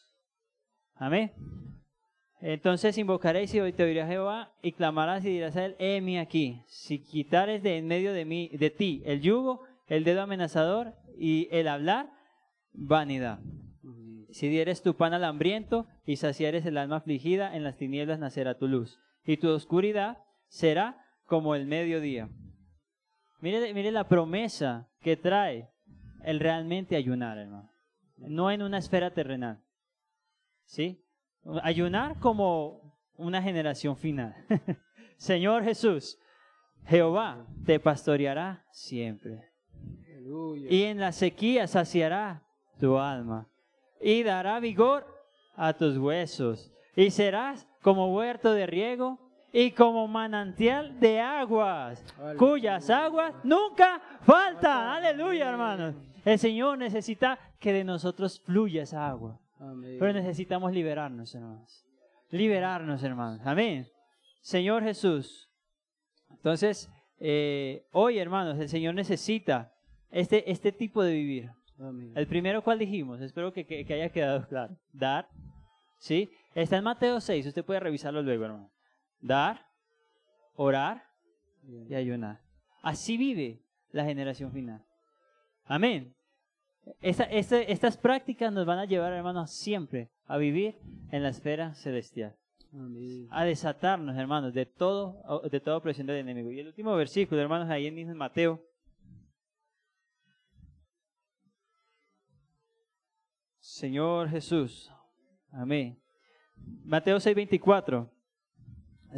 Amén. 0.95 1.31
Entonces 2.41 2.97
invocaréis 2.97 3.53
y 3.53 3.61
hoy 3.61 3.71
te 3.71 3.83
oirá 3.83 4.05
Jehová 4.05 4.51
y 4.61 4.73
clamarás 4.73 5.23
y 5.23 5.29
dirás 5.29 5.55
a 5.55 5.63
él, 5.63 5.77
heme 5.79 6.19
aquí. 6.19 6.61
Si 6.67 6.99
quitares 6.99 7.63
de 7.63 7.77
en 7.77 7.87
medio 7.87 8.11
de 8.11 8.25
mí, 8.25 8.49
de 8.49 8.69
ti, 8.71 9.01
el 9.05 9.21
yugo, 9.21 9.61
el 9.87 10.03
dedo 10.03 10.21
amenazador 10.21 10.95
y 11.17 11.47
el 11.51 11.69
hablar, 11.69 12.11
vanidad. 12.73 13.39
Si 14.31 14.49
dieres 14.49 14.81
tu 14.81 14.97
pan 14.97 15.13
al 15.13 15.23
hambriento 15.23 15.87
y 16.05 16.17
saciares 16.17 16.65
el 16.65 16.77
alma 16.77 16.97
afligida, 16.97 17.55
en 17.55 17.63
las 17.63 17.77
tinieblas 17.77 18.19
nacerá 18.19 18.57
tu 18.57 18.67
luz. 18.67 18.99
Y 19.23 19.37
tu 19.37 19.47
oscuridad 19.47 20.17
será 20.49 20.97
como 21.23 21.55
el 21.55 21.67
mediodía. 21.67 22.27
Mire, 23.39 23.73
mire 23.73 23.91
la 23.93 24.09
promesa 24.09 24.89
que 24.99 25.15
trae 25.15 25.69
el 26.23 26.39
realmente 26.39 26.95
ayunar, 26.95 27.37
hermano. 27.37 27.69
No 28.17 28.51
en 28.51 28.61
una 28.61 28.77
esfera 28.77 29.11
terrenal. 29.13 29.61
¿Sí? 30.65 31.03
Ayunar 31.61 32.19
como 32.19 32.97
una 33.15 33.41
generación 33.41 33.97
final. 33.97 34.35
Señor 35.17 35.63
Jesús, 35.63 36.17
Jehová 36.85 37.45
te 37.65 37.79
pastoreará 37.79 38.65
siempre. 38.71 39.49
Aleluya. 40.05 40.67
Y 40.69 40.83
en 40.83 40.99
la 40.99 41.11
sequía 41.11 41.67
saciará 41.67 42.43
tu 42.79 42.97
alma. 42.97 43.47
Y 44.01 44.23
dará 44.23 44.59
vigor 44.59 45.05
a 45.55 45.73
tus 45.73 45.97
huesos. 45.97 46.71
Y 46.95 47.09
serás 47.11 47.67
como 47.81 48.13
huerto 48.13 48.53
de 48.53 48.65
riego 48.65 49.19
y 49.51 49.71
como 49.71 50.07
manantial 50.07 50.99
de 50.99 51.19
aguas, 51.19 52.03
Aleluya. 52.17 52.37
cuyas 52.37 52.89
aguas 52.89 53.35
nunca 53.43 54.01
faltan. 54.21 54.87
Aleluya, 54.87 55.49
hermanos. 55.49 55.95
El 56.25 56.39
Señor 56.39 56.77
necesita 56.77 57.39
que 57.59 57.73
de 57.73 57.83
nosotros 57.83 58.39
fluya 58.41 58.83
esa 58.83 59.07
agua. 59.07 59.39
Amén. 59.59 59.97
Pero 59.99 60.13
necesitamos 60.13 60.71
liberarnos, 60.71 61.33
hermanos. 61.35 61.85
Liberarnos, 62.29 63.03
hermanos. 63.03 63.41
Amén. 63.45 63.87
Señor 64.41 64.83
Jesús. 64.83 65.49
Entonces, 66.29 66.89
eh, 67.19 67.85
hoy, 67.91 68.17
hermanos, 68.19 68.59
el 68.59 68.67
Señor 68.69 68.95
necesita 68.95 69.73
este, 70.09 70.49
este 70.51 70.71
tipo 70.71 71.03
de 71.03 71.13
vivir. 71.13 71.49
Amén. 71.79 72.11
El 72.15 72.27
primero, 72.27 72.63
¿cuál 72.63 72.79
dijimos? 72.79 73.21
Espero 73.21 73.51
que, 73.53 73.65
que- 73.65 73.85
que 73.85 73.93
haya 73.93 74.09
quedado 74.09 74.47
claro. 74.47 74.75
Dar. 74.91 75.27
¿Sí? 75.97 76.29
Está 76.55 76.77
en 76.77 76.83
Mateo 76.83 77.19
6. 77.21 77.47
Usted 77.47 77.63
puede 77.65 77.79
revisarlo 77.79 78.21
luego, 78.21 78.45
hermano. 78.45 78.71
Dar. 79.21 79.65
orar 80.55 81.03
y 81.89 81.95
ayunar. 81.95 82.39
Así 82.83 83.17
vive 83.17 83.63
la 83.91 84.03
generación 84.05 84.51
final. 84.51 84.83
Amén. 85.65 86.15
Esta- 87.01 87.23
estas 87.25 87.97
prácticas 87.97 88.51
nos 88.51 88.65
van 88.65 88.79
a 88.79 88.85
llevar, 88.85 89.13
hermanos, 89.13 89.51
siempre 89.51 90.09
a 90.25 90.37
vivir 90.37 90.77
en 91.11 91.23
la 91.23 91.29
esfera 91.29 91.73
celestial. 91.75 92.35
Amén. 92.73 93.27
A 93.31 93.45
desatarnos, 93.45 94.17
hermanos, 94.17 94.53
de 94.53 94.65
todo, 94.65 95.41
de 95.49 95.59
toda 95.59 95.77
opresión 95.77 96.07
del 96.07 96.17
enemigo. 96.17 96.51
Y 96.51 96.59
el 96.59 96.67
último 96.67 96.95
versículo, 96.95 97.39
hermanos, 97.41 97.69
ahí 97.69 97.89
mismo 97.91 98.11
en 98.11 98.17
Mateo. 98.17 98.61
Señor 103.59 104.29
Jesús. 104.29 104.91
Amén. 105.51 105.99
Mateo 106.83 107.17
6:24. 107.19 108.09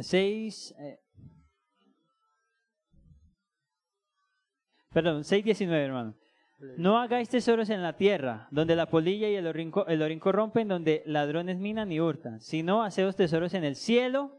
6. 0.00 0.74
eh, 0.78 1.00
perdón, 4.90 5.24
6:19, 5.24 5.84
hermano. 5.84 6.14
No 6.58 6.98
hagáis 6.98 7.28
tesoros 7.28 7.68
en 7.68 7.82
la 7.82 7.96
tierra, 7.96 8.48
donde 8.50 8.76
la 8.76 8.86
polilla 8.86 9.28
y 9.28 9.34
el 9.34 9.46
orín, 9.46 9.72
el 9.88 10.00
orín 10.00 10.18
corrompen, 10.18 10.68
donde 10.68 11.02
ladrones 11.04 11.58
minan 11.58 11.92
y 11.92 12.00
hurtan, 12.00 12.40
sino 12.40 12.82
haceos 12.82 13.14
tesoros 13.14 13.52
en 13.52 13.64
el 13.64 13.76
cielo, 13.76 14.38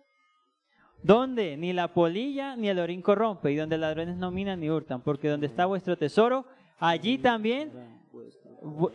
donde 1.04 1.58
ni 1.58 1.74
la 1.74 1.94
polilla 1.94 2.56
ni 2.56 2.70
el 2.70 2.80
orín 2.80 3.04
corrompe, 3.04 3.52
y 3.52 3.56
donde 3.56 3.78
ladrones 3.78 4.18
no 4.18 4.32
minan 4.32 4.60
ni 4.60 4.70
hurtan, 4.70 5.02
porque 5.02 5.30
donde 5.30 5.46
está 5.46 5.68
vuestro 5.68 5.96
tesoro, 5.96 6.46
allí 6.80 7.20
también 7.20 7.72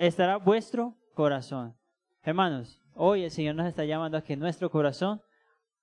estará 0.00 0.38
vuestro 0.38 0.96
corazón. 1.14 1.76
Hermanos, 2.24 2.80
hoy 2.94 3.22
el 3.22 3.30
Señor 3.30 3.54
nos 3.54 3.68
está 3.68 3.84
llamando 3.84 4.18
a 4.18 4.22
que 4.22 4.36
nuestro 4.36 4.68
corazón 4.68 5.22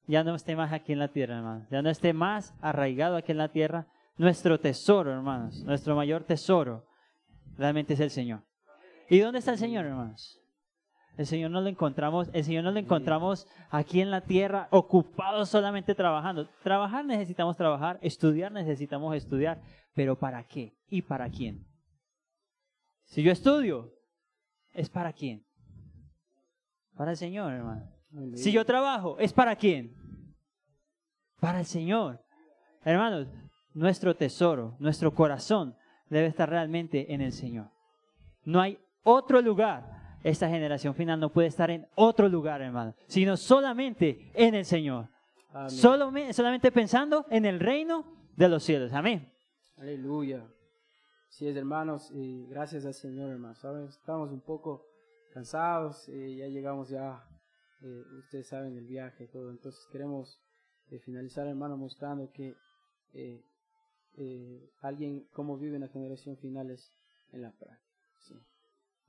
ya 0.07 0.25
no 0.25 0.35
esté 0.35 0.57
más 0.57 0.73
aquí 0.73 0.91
en 0.91 0.99
la 0.99 1.07
tierra, 1.07 1.37
hermanos, 1.37 1.69
ya 1.69 1.81
no 1.81 1.89
esté 1.89 2.11
más 2.11 2.53
arraigado 2.59 3.15
aquí 3.15 3.31
en 3.31 3.37
la 3.37 3.49
tierra. 3.49 3.87
Nuestro 4.17 4.59
tesoro, 4.59 5.13
hermanos, 5.13 5.63
nuestro 5.63 5.95
mayor 5.95 6.25
tesoro 6.25 6.88
realmente 7.59 7.93
es 7.93 7.99
el 7.99 8.09
Señor. 8.09 8.41
¿Y 9.09 9.19
dónde 9.19 9.39
está 9.39 9.51
el 9.51 9.57
Señor, 9.57 9.85
hermanos? 9.85 10.41
El 11.17 11.27
Señor 11.27 11.51
no 11.51 11.59
lo 11.59 11.67
encontramos, 11.67 12.29
el 12.31 12.45
Señor 12.45 12.63
no 12.63 12.71
lo 12.71 12.79
encontramos 12.79 13.45
aquí 13.69 13.99
en 13.99 14.09
la 14.09 14.21
tierra 14.21 14.69
ocupado 14.71 15.45
solamente 15.45 15.93
trabajando. 15.93 16.47
Trabajar 16.63 17.03
necesitamos 17.03 17.57
trabajar, 17.57 17.99
estudiar 18.01 18.53
necesitamos 18.53 19.13
estudiar, 19.15 19.61
pero 19.93 20.17
¿para 20.17 20.45
qué? 20.45 20.77
¿Y 20.87 21.01
para 21.01 21.29
quién? 21.29 21.67
Si 23.03 23.21
yo 23.21 23.33
estudio, 23.33 23.91
¿es 24.71 24.89
para 24.89 25.11
quién? 25.11 25.45
Para 26.95 27.11
el 27.11 27.17
Señor, 27.17 27.51
hermano. 27.51 27.91
Si 28.35 28.53
yo 28.53 28.65
trabajo, 28.65 29.19
¿es 29.19 29.33
para 29.33 29.57
quién? 29.57 29.93
Para 31.41 31.59
el 31.59 31.65
Señor. 31.65 32.23
Hermanos, 32.85 33.27
nuestro 33.73 34.15
tesoro, 34.15 34.77
nuestro 34.79 35.13
corazón 35.13 35.75
debe 36.09 36.27
estar 36.27 36.49
realmente 36.49 37.13
en 37.13 37.21
el 37.21 37.31
Señor. 37.31 37.69
No 38.43 38.61
hay 38.61 38.79
otro 39.03 39.41
lugar. 39.41 40.17
Esta 40.23 40.49
generación 40.49 40.95
final 40.95 41.19
no 41.19 41.31
puede 41.31 41.47
estar 41.47 41.71
en 41.71 41.87
otro 41.95 42.27
lugar, 42.27 42.61
hermano, 42.61 42.93
sino 43.07 43.37
solamente 43.37 44.31
en 44.33 44.53
el 44.53 44.65
Señor. 44.65 45.07
Solo, 45.67 46.11
solamente 46.33 46.71
pensando 46.71 47.25
en 47.29 47.45
el 47.45 47.59
reino 47.59 48.05
de 48.35 48.49
los 48.49 48.63
cielos. 48.63 48.91
Amén. 48.93 49.31
Aleluya. 49.77 50.45
Sí 51.29 51.47
es, 51.47 51.55
hermanos, 51.55 52.11
y 52.11 52.47
gracias 52.47 52.85
al 52.85 52.93
Señor, 52.93 53.29
hermanos. 53.29 53.59
¿Saben? 53.59 53.85
Estamos 53.85 54.31
un 54.31 54.41
poco 54.41 54.85
cansados, 55.33 56.09
eh, 56.09 56.35
ya 56.35 56.47
llegamos 56.47 56.89
ya, 56.89 57.23
eh, 57.81 58.03
ustedes 58.17 58.47
saben, 58.47 58.77
el 58.77 58.85
viaje 58.85 59.23
y 59.23 59.27
todo. 59.27 59.51
Entonces 59.51 59.87
queremos 59.91 60.41
eh, 60.89 60.99
finalizar, 60.99 61.47
hermano, 61.47 61.77
mostrando 61.77 62.31
que 62.31 62.55
eh, 64.17 64.71
alguien, 64.81 65.27
cómo 65.33 65.57
vive 65.57 65.75
en 65.75 65.81
la 65.81 65.87
generación 65.87 66.37
final 66.37 66.69
es 66.71 66.93
en 67.31 67.41
la 67.41 67.51
práctica. 67.51 67.79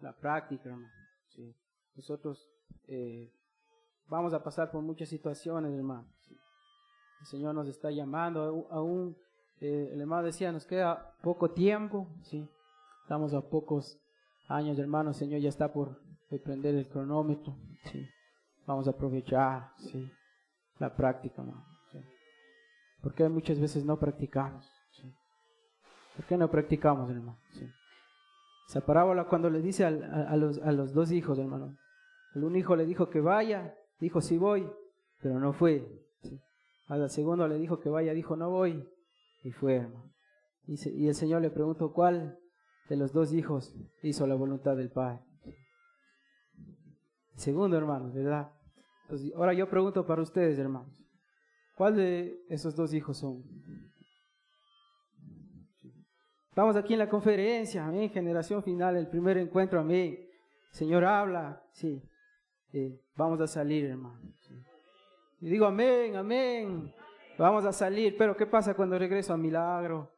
La 0.01 0.17
práctica, 0.17 0.69
hermano. 0.71 0.89
Nosotros 1.95 2.49
eh, 2.87 3.33
vamos 4.07 4.33
a 4.33 4.43
pasar 4.43 4.71
por 4.71 4.83
muchas 4.83 5.09
situaciones, 5.09 5.73
hermano. 5.75 6.09
El 7.21 7.27
Señor 7.27 7.55
nos 7.55 7.69
está 7.69 7.91
llamando 7.91 8.67
aún- 8.71 9.17
eh, 9.61 9.91
el 9.93 10.01
hermano 10.01 10.25
decía, 10.27 10.53
nos 10.53 10.65
queda 10.67 11.15
poco 11.23 11.51
tiempo, 11.51 12.09
sí. 12.23 12.49
Estamos 13.03 13.35
a 13.35 13.43
pocos 13.43 13.99
años, 14.49 14.79
hermano. 14.79 15.11
El 15.11 15.17
Señor 15.17 15.41
ya 15.41 15.49
está 15.51 15.71
por 15.73 16.01
prender 16.45 16.75
el 16.77 16.89
cronómetro. 16.89 17.57
Vamos 18.67 18.87
a 18.87 18.93
aprovechar, 18.93 19.73
sí, 19.79 20.09
la 20.79 20.95
práctica, 20.95 21.43
hermano. 21.43 21.67
Sí. 21.91 21.99
Porque 23.03 23.29
muchas 23.29 23.59
veces 23.61 23.85
no 23.85 23.99
practicamos. 23.99 24.67
¿Por 26.17 26.25
qué 26.27 26.37
no 26.37 26.51
practicamos, 26.51 27.11
hermano? 27.11 27.39
Sí. 27.53 27.67
Esa 28.69 28.85
parábola 28.87 29.25
cuando 29.25 29.51
le 29.51 29.61
dice 29.63 29.85
a, 29.85 29.91
los, 30.37 30.59
a 30.59 30.73
los 30.73 30.93
dos 30.93 31.11
hijos, 31.11 31.39
hermano. 31.39 31.77
El 32.35 32.45
un 32.45 32.55
hijo 32.57 32.77
le 32.77 32.87
dijo 32.87 33.11
que 33.11 33.21
vaya, 33.21 33.75
dijo 33.99 34.21
sí 34.21 34.39
voy, 34.39 34.71
pero 35.21 35.41
no 35.41 35.53
fue. 35.53 35.87
sí. 36.23 36.41
Al 36.89 37.11
segundo 37.11 37.49
le 37.49 37.59
dijo 37.59 37.81
que 37.81 37.89
vaya, 37.89 38.13
dijo 38.15 38.37
no 38.37 38.51
voy, 38.51 38.89
y 39.43 39.53
fue, 39.53 39.77
hermano. 39.77 40.13
Y, 40.67 41.09
el 41.09 41.15
Señor 41.15 41.43
le 41.43 41.51
preguntó 41.51 41.93
cuál 41.93 42.39
de 42.89 42.97
los 42.97 43.13
dos 43.13 43.33
hijos 43.33 43.75
hizo 44.03 44.27
la 44.27 44.35
voluntad 44.35 44.77
del 44.77 44.91
Padre. 44.91 45.21
Segundo, 47.35 47.77
hermanos, 47.77 48.15
¿verdad? 48.15 48.53
Entonces, 49.03 49.33
ahora 49.35 49.53
yo 49.55 49.69
pregunto 49.69 50.07
para 50.07 50.23
ustedes, 50.23 50.59
hermanos. 50.59 50.95
¿Cuál 51.75 51.97
de 51.97 52.45
esos 52.49 52.77
dos 52.77 52.93
hijos 52.93 53.19
son? 53.19 53.43
Estamos 56.61 56.77
aquí 56.77 56.93
en 56.93 56.99
la 56.99 57.09
conferencia, 57.09 57.87
amén, 57.87 58.11
generación 58.11 58.63
final, 58.63 58.95
el 58.95 59.09
primer 59.09 59.39
encuentro, 59.39 59.81
amén. 59.81 60.29
Señor 60.71 61.07
habla, 61.07 61.65
sí. 61.73 62.03
Eh, 62.75 63.01
vamos 63.17 63.41
a 63.41 63.47
salir, 63.47 63.87
hermano. 63.87 64.21
Y 65.41 65.49
digo 65.49 65.65
amén, 65.65 66.17
amén. 66.17 66.95
Vamos 67.39 67.65
a 67.65 67.73
salir, 67.73 68.15
pero 68.19 68.37
¿qué 68.37 68.45
pasa 68.45 68.75
cuando 68.75 68.99
regreso 68.99 69.33
a 69.33 69.39
Milagro, 69.39 70.13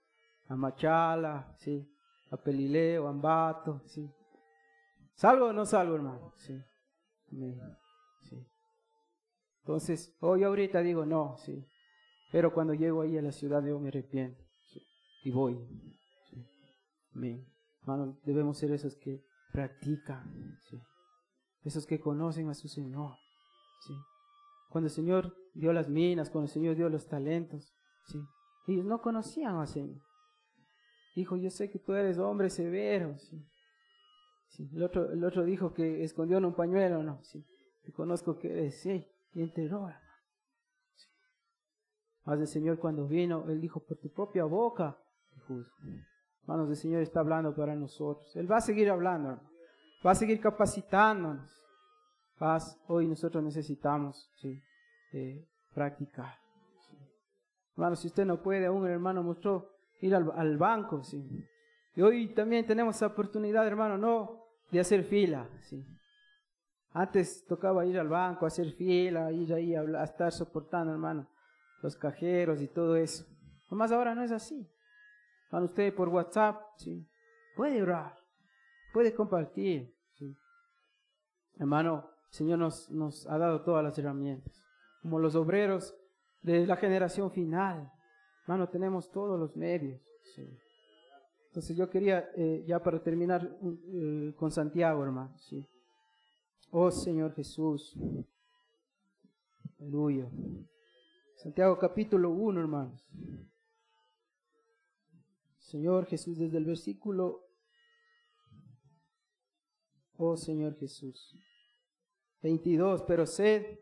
a 0.48 0.57
Machala, 0.57 1.55
sí, 1.59 1.88
a 2.33 2.37
Pelileo, 2.37 3.07
a 3.07 3.11
Ambato, 3.11 3.81
sí? 3.87 4.11
¿Salgo 5.14 5.46
o 5.46 5.52
no 5.52 5.64
salgo, 5.64 5.94
hermano? 5.94 6.33
Sí. 6.38 6.61
Amén. 7.31 7.61
Sí. 8.22 8.44
Entonces, 9.61 10.16
hoy 10.18 10.42
ahorita 10.42 10.81
digo 10.81 11.07
no, 11.07 11.37
sí. 11.37 11.64
Pero 12.33 12.52
cuando 12.52 12.74
llego 12.74 13.02
ahí 13.02 13.16
a 13.16 13.22
la 13.22 13.31
ciudad, 13.31 13.64
yo 13.64 13.78
me 13.78 13.90
arrepiento. 13.90 14.42
sí, 14.72 14.81
Y 15.22 15.31
voy. 15.31 15.57
Amén. 17.14 17.46
Debemos 18.25 18.59
ser 18.59 18.72
esos 18.72 18.96
que 18.96 19.25
practican. 19.53 20.59
Esos 21.62 21.87
que 21.87 22.01
conocen 22.01 22.48
a 22.48 22.55
su 22.55 22.68
Señor. 22.68 23.16
Cuando 24.70 24.87
el 24.87 24.92
Señor 24.92 25.37
dio 25.55 25.72
las 25.72 25.88
minas, 25.88 26.31
cuando 26.31 26.46
el 26.46 26.53
Señor 26.53 26.77
dio 26.77 26.88
los 26.88 27.06
talentos. 27.08 27.75
Ellos 28.67 28.85
no 28.85 29.00
conocían 29.00 29.56
al 29.56 29.69
Señor. 29.69 30.00
Dijo, 31.15 31.37
yo 31.37 31.50
sé 31.50 31.71
que 31.71 31.79
tú 31.79 31.92
eres 31.92 32.19
hombre 32.19 32.48
severo, 32.48 33.17
El, 34.73 34.83
otro, 34.83 35.13
el 35.13 35.23
otro 35.25 35.44
dijo 35.44 35.75
que 35.75 36.02
escondió 36.04 36.38
en 36.38 36.46
un 36.46 36.54
pañuelo, 36.54 37.02
no, 37.02 37.23
sí. 37.23 37.44
Te 37.83 37.92
conozco 37.92 38.38
que 38.38 38.50
eres, 38.50 38.81
sí. 38.81 39.06
Y 39.35 39.42
enterró, 39.42 39.88
hermano. 39.88 39.98
Más 42.25 42.40
el 42.40 42.46
Señor 42.46 42.79
cuando 42.79 43.06
vino, 43.06 43.48
Él 43.48 43.60
dijo, 43.60 43.81
por 43.85 43.98
tu 43.98 44.10
propia 44.13 44.44
boca, 44.44 44.96
te 45.35 45.40
juzgo. 45.40 45.77
Hermanos, 46.42 46.70
el 46.70 46.76
Señor 46.76 47.02
está 47.02 47.20
hablando 47.20 47.54
para 47.54 47.74
nosotros. 47.74 48.34
Él 48.36 48.50
va 48.50 48.56
a 48.56 48.60
seguir 48.60 48.90
hablando. 48.90 49.40
Va 50.04 50.10
a 50.10 50.14
seguir 50.14 50.40
capacitándonos. 50.40 51.50
Paz, 52.38 52.76
hoy 52.88 53.06
nosotros 53.06 53.42
necesitamos, 53.44 54.28
sí, 54.40 54.60
eh, 55.12 55.46
practicar. 55.72 56.34
sí. 56.88 56.96
Hermano, 57.76 57.94
si 57.94 58.08
usted 58.08 58.24
no 58.24 58.42
puede, 58.42 58.66
aún 58.66 58.84
el 58.84 58.92
hermano 58.92 59.22
mostró 59.22 59.70
ir 60.00 60.12
al, 60.16 60.58
banco, 60.58 61.04
sí. 61.04 61.24
Y 61.94 62.02
hoy 62.02 62.34
también 62.34 62.66
tenemos 62.66 62.96
esa 62.96 63.06
oportunidad, 63.06 63.64
hermano, 63.64 63.96
no 63.96 64.44
de 64.72 64.80
hacer 64.80 65.04
fila, 65.04 65.48
sí. 65.60 65.86
Antes 66.90 67.46
tocaba 67.46 67.86
ir 67.86 67.96
al 67.96 68.08
banco, 68.08 68.44
hacer 68.44 68.72
fila, 68.72 69.30
ir 69.30 69.54
ahí 69.54 69.76
a, 69.76 69.82
a 69.82 70.04
estar 70.04 70.32
soportando, 70.32 70.92
hermano, 70.92 71.28
los 71.80 71.96
cajeros 71.96 72.60
y 72.60 72.66
todo 72.66 72.96
eso. 72.96 73.24
Nomás 73.70 73.92
ahora 73.92 74.16
no 74.16 74.24
es 74.24 74.32
así. 74.32 74.68
Hermano, 75.53 75.67
usted 75.67 75.94
por 75.94 76.09
WhatsApp, 76.09 76.63
sí, 76.79 77.07
puede 77.55 77.83
orar, 77.83 78.19
puede 78.94 79.15
compartir. 79.15 79.94
Hermano, 81.59 82.09
el 82.29 82.35
Señor 82.35 82.59
nos, 82.59 83.27
ha 83.27 83.37
dado 83.37 83.61
todas 83.61 83.85
las 83.85 83.98
herramientas. 83.98 84.65
Como 85.03 85.19
los 85.19 85.35
obreros 85.35 85.94
de 86.40 86.67
la 86.67 86.77
generación 86.77 87.31
final. 87.31 87.92
Hermano, 88.44 88.71
tenemos 88.71 89.11
todos 89.11 89.38
los 89.38 89.55
medios. 89.55 90.00
sí. 90.35 90.59
Entonces 91.48 91.77
yo 91.77 91.90
quería, 91.90 92.31
eh, 92.35 92.65
ya 92.67 92.83
para 92.83 93.03
terminar 93.03 93.46
eh, 93.92 94.33
con 94.38 94.50
Santiago, 94.50 95.05
hermano. 95.05 95.37
Oh 96.71 96.90
Señor 96.90 97.35
Jesús. 97.35 97.94
Aleluya. 99.79 100.31
Santiago 101.37 101.79
capítulo 101.79 102.31
1, 102.31 102.59
hermanos. 102.59 103.07
Señor 105.73 106.04
Jesús, 106.04 106.38
desde 106.38 106.58
el 106.58 106.66
versículo, 106.66 107.48
oh 110.18 110.37
Señor 110.37 110.77
Jesús, 110.77 111.35
22, 112.42 113.04
pero 113.04 113.25
sed, 113.25 113.79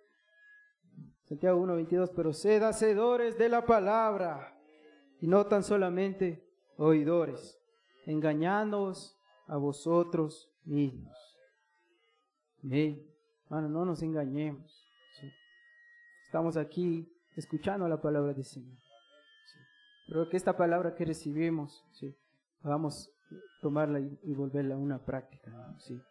Santiago 1.24 1.60
1, 1.60 1.74
22, 1.74 2.10
pero 2.14 2.32
sed 2.32 2.62
hacedores 2.62 3.36
de 3.38 3.48
la 3.48 3.66
palabra 3.66 4.56
y 5.20 5.26
no 5.26 5.46
tan 5.48 5.64
solamente 5.64 6.48
oidores, 6.76 7.60
engañándoos 8.06 9.18
a 9.48 9.56
vosotros 9.56 10.48
mismos. 10.62 11.16
Amén. 12.62 13.04
Hermano, 13.46 13.68
no 13.68 13.84
nos 13.84 14.00
engañemos. 14.04 14.86
Estamos 16.24 16.56
aquí 16.56 17.12
escuchando 17.34 17.88
la 17.88 18.00
palabra 18.00 18.32
del 18.32 18.44
Señor. 18.44 18.79
Pero 20.10 20.28
que 20.28 20.36
esta 20.36 20.56
palabra 20.56 20.96
que 20.96 21.04
recibimos, 21.04 21.84
¿sí? 21.92 22.12
vamos 22.62 23.12
a 23.30 23.62
tomarla 23.62 24.00
y, 24.00 24.34
volverla 24.34 24.74
a 24.74 24.78
una 24.78 25.04
práctica. 25.04 25.52
¿sí? 25.78 26.02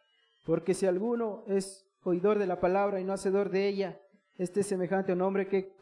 Porque 0.45 0.73
si 0.73 0.85
alguno 0.85 1.43
es 1.47 1.85
oidor 2.03 2.39
de 2.39 2.47
la 2.47 2.61
palabra 2.61 3.01
y 3.01 3.03
no 3.03 3.11
hacedor 3.11 3.49
de 3.49 3.67
ella, 3.67 3.99
este 4.37 4.61
es 4.61 4.67
semejante 4.67 5.11
a 5.11 5.15
un 5.15 5.21
hombre 5.21 5.49
que 5.49 5.75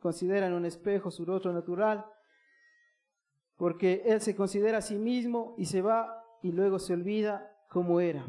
considera 0.00 0.48
en 0.48 0.52
un 0.52 0.64
espejo 0.64 1.12
su 1.12 1.24
rostro 1.24 1.52
natural, 1.52 2.04
porque 3.56 4.02
él 4.04 4.20
se 4.20 4.34
considera 4.34 4.78
a 4.78 4.82
sí 4.82 4.98
mismo 4.98 5.54
y 5.56 5.66
se 5.66 5.80
va 5.80 6.24
y 6.42 6.50
luego 6.50 6.80
se 6.80 6.94
olvida 6.94 7.56
cómo 7.68 8.00
era. 8.00 8.26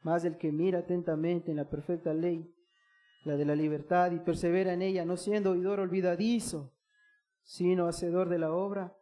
Más 0.00 0.24
el 0.24 0.38
que 0.38 0.50
mira 0.50 0.78
atentamente 0.78 1.50
en 1.50 1.58
la 1.58 1.68
perfecta 1.68 2.14
ley, 2.14 2.50
la 3.24 3.36
de 3.36 3.44
la 3.44 3.54
libertad, 3.54 4.12
y 4.12 4.20
persevera 4.20 4.72
en 4.72 4.80
ella, 4.80 5.04
no 5.04 5.18
siendo 5.18 5.50
oidor 5.50 5.80
olvidadizo, 5.80 6.72
sino 7.46 7.86
hacedor 7.86 8.28
de 8.28 8.38
la 8.38 8.52
obra, 8.52 8.94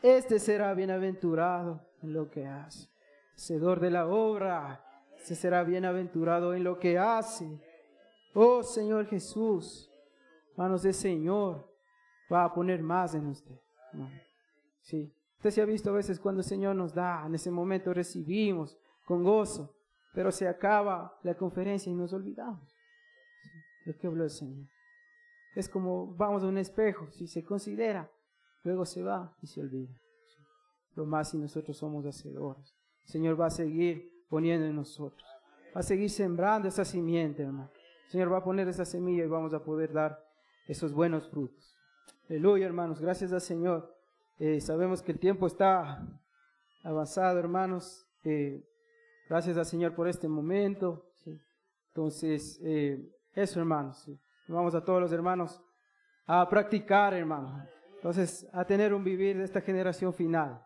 este 0.00 0.38
será 0.38 0.72
bienaventurado 0.74 1.82
en 2.02 2.12
lo 2.12 2.30
que 2.30 2.46
hace. 2.46 2.88
Hacedor 3.34 3.80
de 3.80 3.90
la 3.90 4.06
obra, 4.06 4.84
se 5.24 5.34
será 5.34 5.64
bienaventurado 5.64 6.54
en 6.54 6.64
lo 6.64 6.78
que 6.78 6.98
hace. 6.98 7.60
Oh 8.34 8.62
Señor 8.62 9.06
Jesús, 9.06 9.90
manos 10.56 10.82
del 10.82 10.94
Señor, 10.94 11.68
va 12.32 12.44
a 12.44 12.54
poner 12.54 12.80
más 12.80 13.14
en 13.14 13.26
usted. 13.26 13.60
Sí. 14.80 15.12
Usted 15.36 15.50
se 15.50 15.62
ha 15.62 15.66
visto 15.66 15.90
a 15.90 15.94
veces 15.94 16.18
cuando 16.18 16.40
el 16.40 16.46
Señor 16.46 16.74
nos 16.74 16.94
da, 16.94 17.24
en 17.26 17.34
ese 17.34 17.50
momento 17.50 17.92
recibimos 17.92 18.76
con 19.04 19.22
gozo, 19.22 19.76
pero 20.12 20.30
se 20.32 20.48
acaba 20.48 21.18
la 21.22 21.36
conferencia 21.36 21.90
y 21.90 21.94
nos 21.94 22.12
olvidamos 22.12 22.76
de 23.84 23.96
qué 23.96 24.06
habló 24.06 24.24
el 24.24 24.30
Señor. 24.30 24.68
Es 25.58 25.68
como 25.68 26.14
vamos 26.14 26.44
a 26.44 26.46
un 26.46 26.56
espejo, 26.56 27.10
si 27.10 27.26
se 27.26 27.42
considera, 27.42 28.08
luego 28.62 28.86
se 28.86 29.02
va 29.02 29.36
y 29.42 29.48
se 29.48 29.60
olvida. 29.60 29.92
Lo 30.94 31.04
más 31.04 31.30
si 31.30 31.36
nosotros 31.36 31.76
somos 31.76 32.06
hacedores. 32.06 32.76
El 33.02 33.08
Señor 33.08 33.40
va 33.40 33.46
a 33.46 33.50
seguir 33.50 34.08
poniendo 34.28 34.68
en 34.68 34.76
nosotros. 34.76 35.28
Va 35.74 35.80
a 35.80 35.82
seguir 35.82 36.10
sembrando 36.10 36.68
esa 36.68 36.84
simiente, 36.84 37.42
hermano. 37.42 37.72
El 38.04 38.10
Señor 38.12 38.32
va 38.32 38.36
a 38.38 38.44
poner 38.44 38.68
esa 38.68 38.84
semilla 38.84 39.24
y 39.24 39.26
vamos 39.26 39.52
a 39.52 39.64
poder 39.64 39.92
dar 39.92 40.24
esos 40.68 40.92
buenos 40.92 41.28
frutos. 41.28 41.74
Aleluya, 42.30 42.66
hermanos. 42.66 43.00
Gracias 43.00 43.32
al 43.32 43.40
Señor. 43.40 43.92
Eh, 44.38 44.60
sabemos 44.60 45.02
que 45.02 45.10
el 45.10 45.18
tiempo 45.18 45.48
está 45.48 46.06
avanzado, 46.84 47.36
hermanos. 47.36 48.06
Eh, 48.22 48.64
gracias 49.28 49.56
al 49.56 49.66
Señor 49.66 49.96
por 49.96 50.06
este 50.06 50.28
momento. 50.28 51.10
Entonces, 51.88 52.60
eh, 52.62 53.12
eso, 53.34 53.58
hermanos. 53.58 54.08
Vamos 54.48 54.74
a 54.74 54.82
todos 54.82 55.00
los 55.00 55.12
hermanos 55.12 55.60
a 56.26 56.48
practicar, 56.48 57.14
hermano. 57.14 57.64
Entonces, 57.96 58.48
a 58.52 58.64
tener 58.64 58.94
un 58.94 59.04
vivir 59.04 59.36
de 59.36 59.44
esta 59.44 59.60
generación 59.60 60.14
final. 60.14 60.62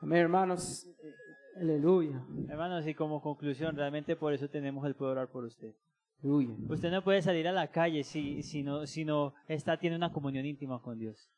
Amén, 0.00 0.20
hermanos. 0.20 0.86
Aleluya. 1.56 2.24
Hermanos, 2.48 2.86
y 2.86 2.94
como 2.94 3.20
conclusión, 3.20 3.76
realmente 3.76 4.16
por 4.16 4.32
eso 4.32 4.48
tenemos 4.48 4.86
el 4.86 4.94
poder 4.94 5.18
orar 5.18 5.28
por 5.28 5.44
usted. 5.44 5.74
Aleluya. 6.22 6.54
Usted 6.68 6.90
no 6.90 7.02
puede 7.02 7.22
salir 7.22 7.48
a 7.48 7.52
la 7.52 7.68
calle 7.68 8.04
si, 8.04 8.42
si, 8.42 8.62
no, 8.62 8.86
si 8.86 9.04
no 9.04 9.34
está, 9.48 9.78
tiene 9.78 9.96
una 9.96 10.12
comunión 10.12 10.46
íntima 10.46 10.80
con 10.80 10.98
Dios. 10.98 11.30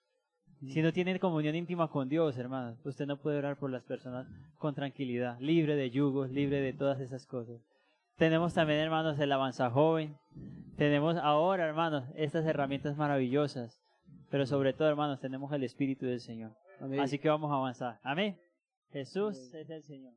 Si 0.69 0.83
no 0.83 0.93
tiene 0.93 1.19
comunión 1.19 1.55
íntima 1.55 1.91
con 1.91 2.09
Dios, 2.09 2.39
hermanos, 2.39 2.79
usted 2.85 3.07
no 3.07 3.21
puede 3.21 3.39
orar 3.39 3.59
por 3.59 3.71
las 3.71 3.85
personas 3.85 4.27
con 4.57 4.75
tranquilidad, 4.75 5.39
libre 5.41 5.77
de 5.77 5.91
yugos, 5.91 6.31
libre 6.31 6.61
de 6.61 6.73
todas 6.73 7.01
esas 7.01 7.27
cosas. 7.27 7.61
Tenemos 8.17 8.55
también, 8.55 8.79
hermanos, 8.79 9.19
el 9.19 9.33
avanza 9.33 9.71
joven. 9.71 10.17
Tenemos 10.77 11.17
ahora, 11.17 11.67
hermanos, 11.67 12.05
estas 12.15 12.47
herramientas 12.47 12.97
maravillosas. 12.97 13.81
Pero 14.31 14.47
sobre 14.47 14.73
todo, 14.73 14.89
hermanos, 14.89 15.21
tenemos 15.21 15.53
el 15.53 15.65
Espíritu 15.65 16.07
del 16.07 16.21
Señor. 16.21 16.53
Así 17.01 17.19
que 17.19 17.29
vamos 17.29 17.51
a 17.51 17.55
avanzar. 17.55 17.99
Amén. 18.03 18.39
Jesús 18.91 19.53
es 19.55 19.71
el 19.71 19.83
Señor. 19.83 20.15